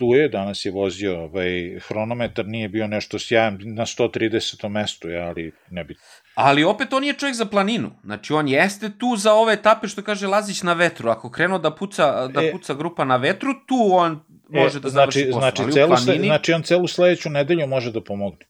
[0.00, 4.68] Tu je, danas je vozio ovaj, hronometar, nije bio nešto sjajan na 130.
[4.68, 5.96] mestu, ja, ali ne bi...
[6.34, 7.90] Ali opet on je čovjek za planinu.
[8.04, 11.10] Znači on jeste tu za ove etape što kaže Lazić na vetru.
[11.10, 14.88] Ako krenuo da puca, da e, puca grupa na vetru, tu on može e, da
[14.88, 15.50] znači, završi posao.
[15.50, 16.26] Znači, celu, planini...
[16.26, 18.46] znači on celu sledeću nedelju može da pomogne.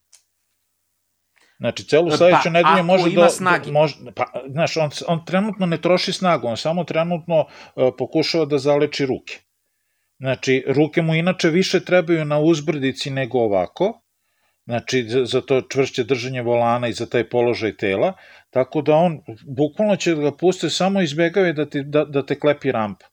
[1.59, 3.29] Znači, celu pa, sledeću pa, nedelju može ima da...
[3.29, 3.73] Snagi.
[3.73, 8.59] Može, pa, znaš, on, on trenutno ne troši snagu, on samo trenutno uh, pokušava da
[8.59, 9.50] zaleči ruke.
[10.21, 14.01] Znači, ruke mu inače više trebaju na uzbrdici nego ovako,
[14.65, 18.13] znači za, to čvršće držanje volana i za taj položaj tela,
[18.51, 22.39] tako da on bukvalno će da ga puste samo izbegave da, ti, da, da te
[22.39, 23.07] klepi rampa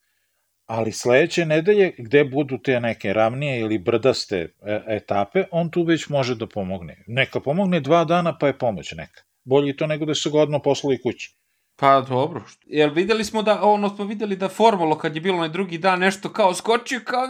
[0.68, 6.10] ali sledeće nedelje gde budu te neke ravnije ili brdaste e, etape, on tu već
[6.10, 7.04] može da pomogne.
[7.08, 9.22] Neka pomogne dva dana pa je pomoć neka.
[9.44, 11.37] Bolje to nego da su odmah poslali kući.
[11.80, 12.44] Pa dobro.
[12.66, 16.00] Jer videli smo da, ono smo videli da formulo kad je bilo na drugi dan
[16.00, 17.28] nešto kao skočio kao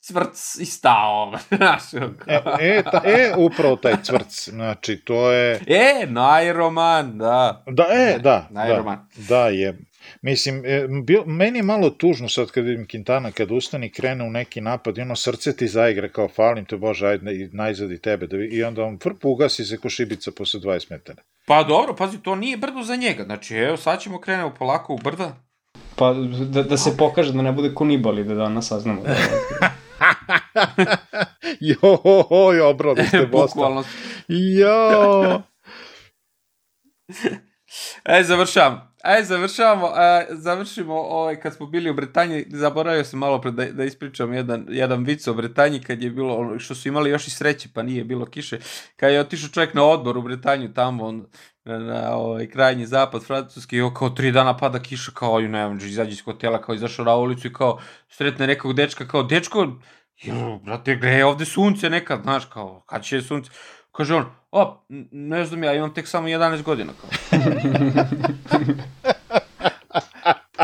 [0.00, 1.32] cvrc i stao.
[1.56, 4.48] Znaš, e, e, ta, e, upravo taj cvrc.
[4.48, 5.60] Znači, to je...
[5.66, 7.64] E, najroman, da.
[7.66, 8.48] Da, e, da.
[8.50, 9.08] Najroman.
[9.16, 9.78] Da, da je.
[10.22, 14.30] Mislim, e, bil, meni je malo tužno sad kad vidim Quintana, kad ustani krene u
[14.30, 18.26] neki napad i ono srce ti zaigra kao falim te bože, ajde najzad i tebe.
[18.26, 21.22] Da vi, I onda on frp ugasi se ko šibica posle 20 metara.
[21.50, 23.24] Pa dobro, pazi, to nije brdo za njega.
[23.24, 25.36] Znači, evo, sad ćemo krenemo polako u brda.
[25.96, 26.12] Pa
[26.52, 29.02] da, da se pokaže da ne bude konibali da danas saznamo.
[29.02, 29.10] Da
[31.70, 31.98] jo,
[32.52, 33.84] jo, bro, da ste Bukvalno.
[34.28, 35.42] Jo.
[38.18, 38.89] e, završavam.
[39.02, 43.64] Ajde, završavamo, a, završimo, ovaj, kad smo bili u Britaniji, zaboravio sam malo pre da,
[43.64, 47.30] da ispričam jedan, jedan vic o Britaniji, kad je bilo, što su imali još i
[47.30, 48.58] sreće, pa nije bilo kiše,
[48.96, 51.26] kad je otišao čovjek na odbor u Britaniju, tamo, on,
[51.64, 55.76] na, na ovaj, krajnji zapad francuski, i kao tri dana pada kiša, kao, ne znam,
[55.76, 57.78] izađe iz hotela, kao izašao na ulicu i kao,
[58.08, 59.66] sretne nekog dečka, kao, dečko,
[60.22, 63.50] jo, brate, gre, ovde sunce nekad, znaš, kao, kad će sunce,
[63.92, 66.92] Kaže on, o, ne znam ja, imam tek samo 11 godina.
[67.00, 67.10] Kao.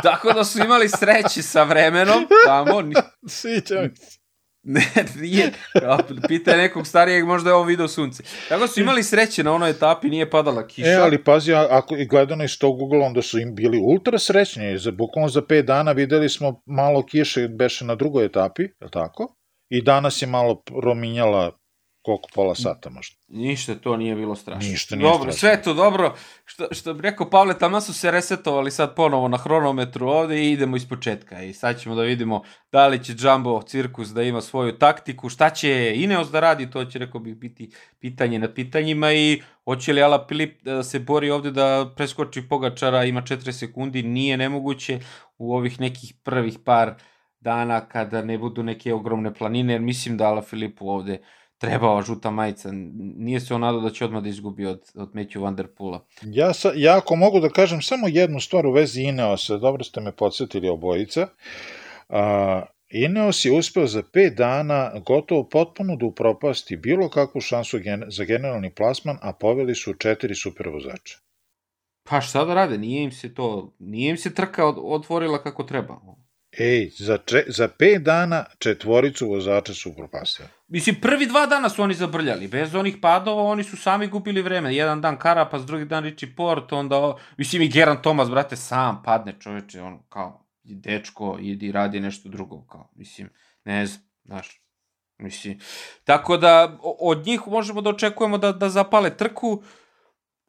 [0.03, 2.83] Tako da su imali sreće sa vremenom tamo.
[3.29, 4.19] Sviđa mi se.
[4.69, 4.83] Ne,
[5.21, 5.53] nije.
[6.29, 8.23] Pita nekog starijeg, možda je on video sunce.
[8.49, 10.89] Tako da su imali sreće na onoj etapi, nije padala kiša.
[10.89, 14.79] E, ali pazi, ako i gledano iz tog ugla, onda su im bili ultra srećni.
[14.79, 19.37] Za, bukvalno za 5 dana videli smo malo kiše, beše na drugoj etapi, je tako?
[19.69, 21.59] I danas je malo prominjala
[22.07, 23.17] koliko pola sata možda.
[23.29, 24.71] Ništa to nije bilo strašno.
[24.71, 25.39] Ništa nije dobro, strašno.
[25.39, 26.15] sve to dobro.
[26.45, 30.53] Što, što bi rekao Pavle, tamo su se resetovali sad ponovo na hronometru ovde i
[30.53, 31.43] idemo iz početka.
[31.43, 32.43] I sad ćemo da vidimo
[32.73, 36.85] da li će Jumbo Cirkus da ima svoju taktiku, šta će Ineos da radi, to
[36.85, 41.31] će rekao bih biti pitanje na pitanjima i hoće li Ala Pilip da se bori
[41.31, 45.01] ovde da preskoči Pogačara, ima 4 sekundi, nije nemoguće
[45.39, 46.95] u ovih nekih prvih par
[47.41, 51.19] dana kada ne budu neke ogromne planine, jer mislim da Ala Filipu ovde
[51.59, 52.71] trebao žuta majica.
[53.17, 56.07] Nije se on nadao da će odmah da izgubi od, od Matthew Van Der Poola.
[56.23, 60.01] Ja, sa, ja ako mogu da kažem samo jednu stvar u vezi Ineosa, dobro ste
[60.01, 61.29] me podsjetili obojica.
[62.09, 68.05] A, Ineos je uspeo za 5 dana gotovo potpuno da upropasti bilo kakvu šansu gen
[68.09, 71.19] za generalni plasman, a poveli su četiri super vozača.
[72.09, 75.65] Pa šta da rade, nije im se to, nije im se trka od, otvorila kako
[75.65, 76.01] treba.
[76.59, 80.49] Ej, za, če, za 5 dana četvoricu vozača su upropastili.
[80.69, 84.75] Mislim, prvi dva dana su oni zabrljali, bez onih padova oni su sami gubili vreme.
[84.75, 89.35] Jedan dan Carapaz, drugi dan Richie Port, onda, mislim i Geran Thomas, brate, sam padne
[89.41, 93.29] čoveče, on kao, dečko, idi radi nešto drugo, kao, mislim,
[93.65, 94.61] ne znam, znaš,
[95.19, 95.59] mislim.
[96.05, 99.63] Tako da, od njih možemo da očekujemo da, da zapale trku,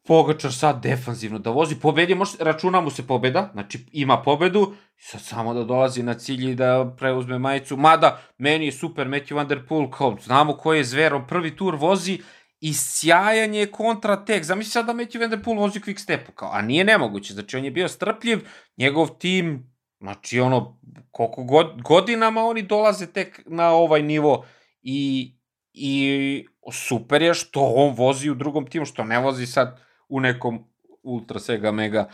[0.06, 5.20] Pogačar sad defanzivno da vozi, pobedi, može, računa mu se pobeda, znači ima pobedu, sad
[5.20, 9.48] samo da dolazi na cilj i da preuzme majicu, mada meni je super Matthew Van
[9.48, 12.18] Der Poel, kao znamo ko je zver, on prvi tur vozi
[12.60, 16.50] i sjajan je kontratek, zamisli sad da Matthew Van Der Poel vozi quick stepu, kao,
[16.52, 18.38] a nije nemoguće, znači on je bio strpljiv,
[18.76, 20.80] njegov tim, znači ono,
[21.10, 24.44] koliko god, godinama oni dolaze tek na ovaj nivo
[24.82, 25.32] i,
[25.72, 30.64] i super je što on vozi u drugom timu, što ne vozi sad u nekom
[31.02, 32.08] ultra sega mega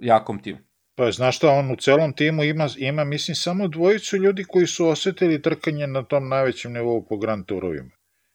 [0.00, 0.58] jakom timu.
[0.94, 4.86] Pa znaš šta, on u celom timu ima, ima mislim, samo dvojicu ljudi koji su
[4.86, 7.90] osetili trkanje na tom najvećem nivou po Grand Tourovima.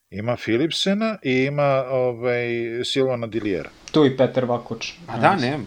[0.09, 2.49] Ima Philipsena i ima ovaj,
[2.83, 3.69] Silvana Dilijera.
[3.91, 4.93] Tu i Peter Vakoč.
[5.07, 5.59] A da, ne.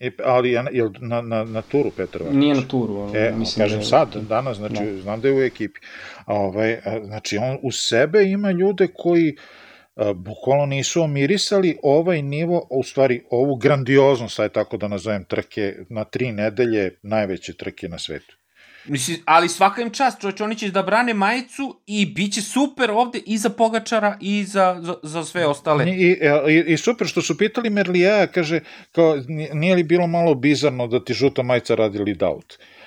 [0.00, 2.36] E, ali je, je na, na, na turu Petar Vakoč?
[2.36, 2.96] Nije na turu.
[2.96, 3.88] On, e, mislim kažem da je...
[3.88, 5.02] sad, danas, znači, Da.
[5.02, 5.80] znam da je u ekipi.
[6.24, 9.67] A, ovaj, a, znači, on u sebe ima ljude koji a,
[10.14, 16.04] bukvalno nisu omirisali ovaj nivo, u stvari ovu grandioznost, aj tako da nazovem, trke na
[16.04, 18.36] tri nedelje, najveće trke na svetu.
[18.84, 22.90] Mislim, ali svaka im čast, čovječ, oni će da brane majicu i bit će super
[22.90, 25.84] ovde i za Pogačara i za, za, za sve ostale.
[25.88, 26.16] I,
[26.48, 28.60] i, I super što su pitali Merlija, kaže,
[28.92, 29.16] kao,
[29.52, 32.58] nije li bilo malo bizarno da ti žuta majica radi lead out?
[32.58, 32.77] Uh,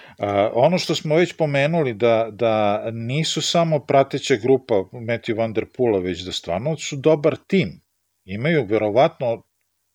[0.54, 6.00] ono što smo već pomenuli da, da nisu samo prateća grupa Matthew Van Der Poola,
[6.00, 7.82] već da stvarno su dobar tim.
[8.26, 9.44] Imaju verovatno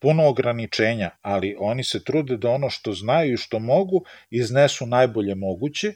[0.01, 5.35] puno ograničenja, ali oni se trude da ono što znaju i što mogu iznesu najbolje
[5.35, 5.93] moguće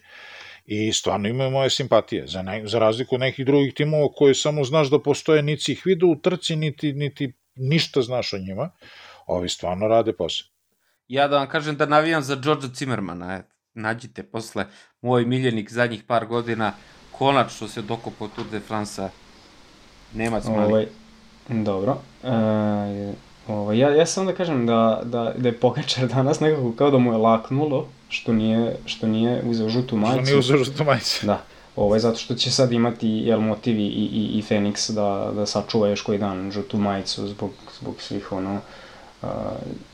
[0.64, 4.64] i stvarno imaju moje simpatije, za, ne, za razliku od nekih drugih timova koje samo
[4.64, 8.70] znaš da postoje, niti ih vidio u trci, niti, niti ništa znaš o njima,
[9.26, 10.46] ovi stvarno rade posao.
[11.08, 13.49] Ja da vam kažem da navijam za Georgea Zimmermana, eto.
[13.74, 14.66] Nađite posle
[15.02, 16.72] moj miljenik zadnjih par godina,
[17.12, 19.08] konačno se dokopao Tour de France-a.
[20.14, 20.64] Nemac mali.
[20.64, 20.86] Ovaj,
[21.48, 21.98] dobro.
[22.24, 23.12] E,
[23.48, 26.98] ovaj, ja, ja sam da kažem da, da, da je Pogačar danas nekako kao da
[26.98, 30.22] mu je laknulo što nije, što nije uzeo žutu majicu.
[30.22, 31.26] Što nije uzeo žutu majicu.
[31.26, 31.42] Da.
[31.76, 35.88] Ovaj, zato što će sad imati jel, motiv i, i, i Fenix da, da sačuva
[35.88, 37.50] još koji dan žutu majicu zbog,
[37.80, 38.60] zbog svih ono, Uh,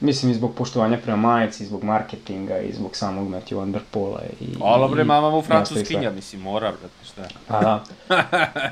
[0.01, 3.83] mislim i zbog poštovanja prema majici, i zbog marketinga i zbog samog Matthew Van Der
[3.91, 4.47] Pola i...
[4.62, 7.22] Alo bre, mama mu francuskinja, mislim, mora, brate, šta.
[7.49, 7.85] A, da.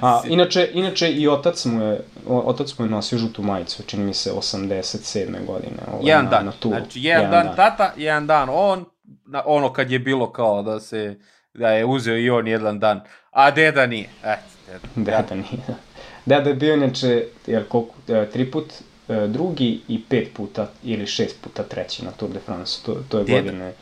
[0.02, 4.14] A, inače, inače i otac mu je, otac mu je nosio žutu majicu, čini mi
[4.14, 5.46] se 87.
[5.46, 5.78] godine.
[5.92, 6.76] Ovaj, jedan na, dan, na turu.
[6.76, 8.84] znači jedan, dan, tata, jedan dan on,
[9.26, 11.18] na, ono kad je bilo kao da se,
[11.54, 13.00] da je uzeo i on jedan dan,
[13.30, 15.22] a deda nije, eto, deda.
[15.22, 15.62] Deda nije.
[16.26, 18.72] Deda je bio inače, jer koliko, e, tri put
[19.08, 22.78] drugi i pet puta ili šest puta treći na Tour de France.
[22.86, 23.40] To, to je Deda.
[23.40, 23.72] godine...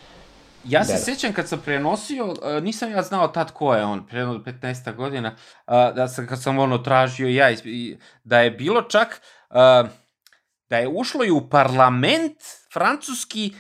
[0.64, 1.04] Ja se Deda.
[1.04, 4.94] sećam kad sam prenosio, uh, nisam ja znao tad ko je on, pre jedno 15
[4.94, 7.56] godina, uh, da sam, kad sam ono tražio ja,
[8.24, 9.20] da je bilo čak,
[10.68, 12.38] da je ušlo i u parlament
[12.72, 13.54] francuski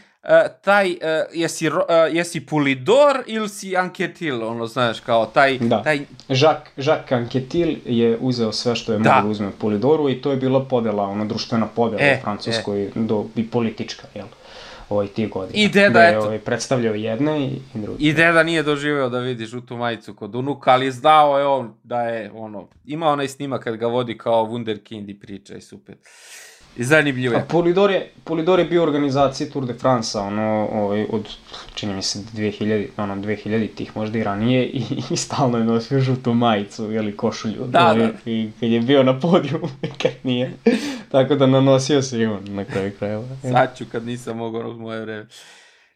[0.60, 0.96] taj, uh,
[1.32, 1.74] jesi, uh,
[2.12, 5.82] jesi Pulidor ili si Anquetil, ono, znaš, kao taj, Da.
[5.82, 9.08] taj Jacques, Jacques Anquetil je uzeo sve što je Da.
[9.10, 12.22] mogao da uzme u Polidoru i to je bila podela, ona društvena podela E, u
[12.22, 14.26] Francuskoj, do, i politička, jel?
[14.88, 15.58] Ovaj, tih godina.
[15.64, 16.20] I deda, da je, eto.
[16.24, 18.04] ovaj, predstavljao jedne i, i druge.
[18.04, 22.00] I deda nije doživeo da vidi žutu majicu kod unuka, ali znao je on da
[22.02, 25.94] je, ono, ima onaj snimak kad ga vodi kao Wunderkind i priča i super.
[26.76, 27.44] I zanimljivo A je.
[27.48, 31.28] Polidor je, Polidor je bio u organizaciji Tour de France, ono, ovaj, od,
[31.74, 36.00] čini mi se, 2000, ono, 2000 tih možda i ranije i, i stalno je nosio
[36.00, 37.66] žutu majicu ili košulju.
[37.66, 38.30] Da, ovaj, da.
[38.30, 39.60] I kad je bio na podiju,
[40.02, 40.52] kad nije.
[41.10, 43.24] Tako da nanosio se i on na kraju krajeva.
[43.42, 45.26] Sad ću kad nisam mogao uz moje vreme.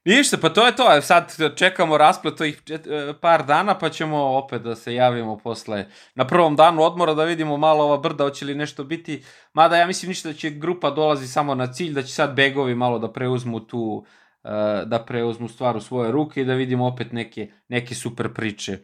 [0.06, 1.00] Ništa, pa to je to.
[1.02, 2.78] Sad čekamo rasplet ovih e,
[3.20, 7.56] par dana, pa ćemo opet da se javimo posle na prvom danu odmora da vidimo
[7.56, 9.22] malo ova brda, hoće li nešto biti.
[9.52, 12.74] Mada ja mislim ništa da će grupa dolazi samo na cilj, da će sad begovi
[12.74, 14.04] malo da preuzmu tu,
[14.44, 14.48] e,
[14.86, 18.78] da preuzmu stvar u svoje ruke i da vidimo opet neke, neke super priče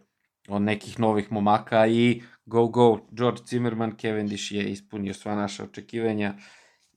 [0.49, 6.35] od nekih novih momaka i go go, George Zimmerman, Cavendish je ispunio sva naša očekivanja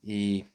[0.02, 0.46] i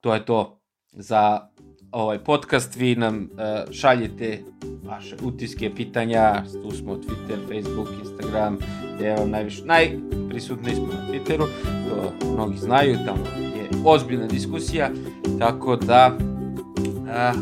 [0.00, 0.62] to je to
[0.92, 1.48] za
[1.92, 4.42] ovaj podcast, vi nam uh, šaljete
[4.84, 8.58] vaše utiske, pitanja, tu smo Twitter, Facebook, Instagram,
[9.04, 11.46] evo najviše, najprisutniji smo na Twitteru,
[11.88, 14.90] to mnogi znaju, tamo je ozbiljna diskusija,
[15.38, 17.40] tako da uh,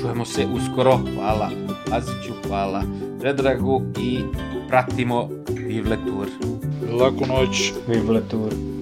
[0.00, 1.50] čujemo se uskoro, hvala
[1.92, 2.82] Aziću, hvala
[3.20, 4.20] Predragu i
[4.68, 6.26] pratimo Vive le Tour.
[7.00, 7.72] Laku noć.
[7.88, 8.75] Vive le Tour.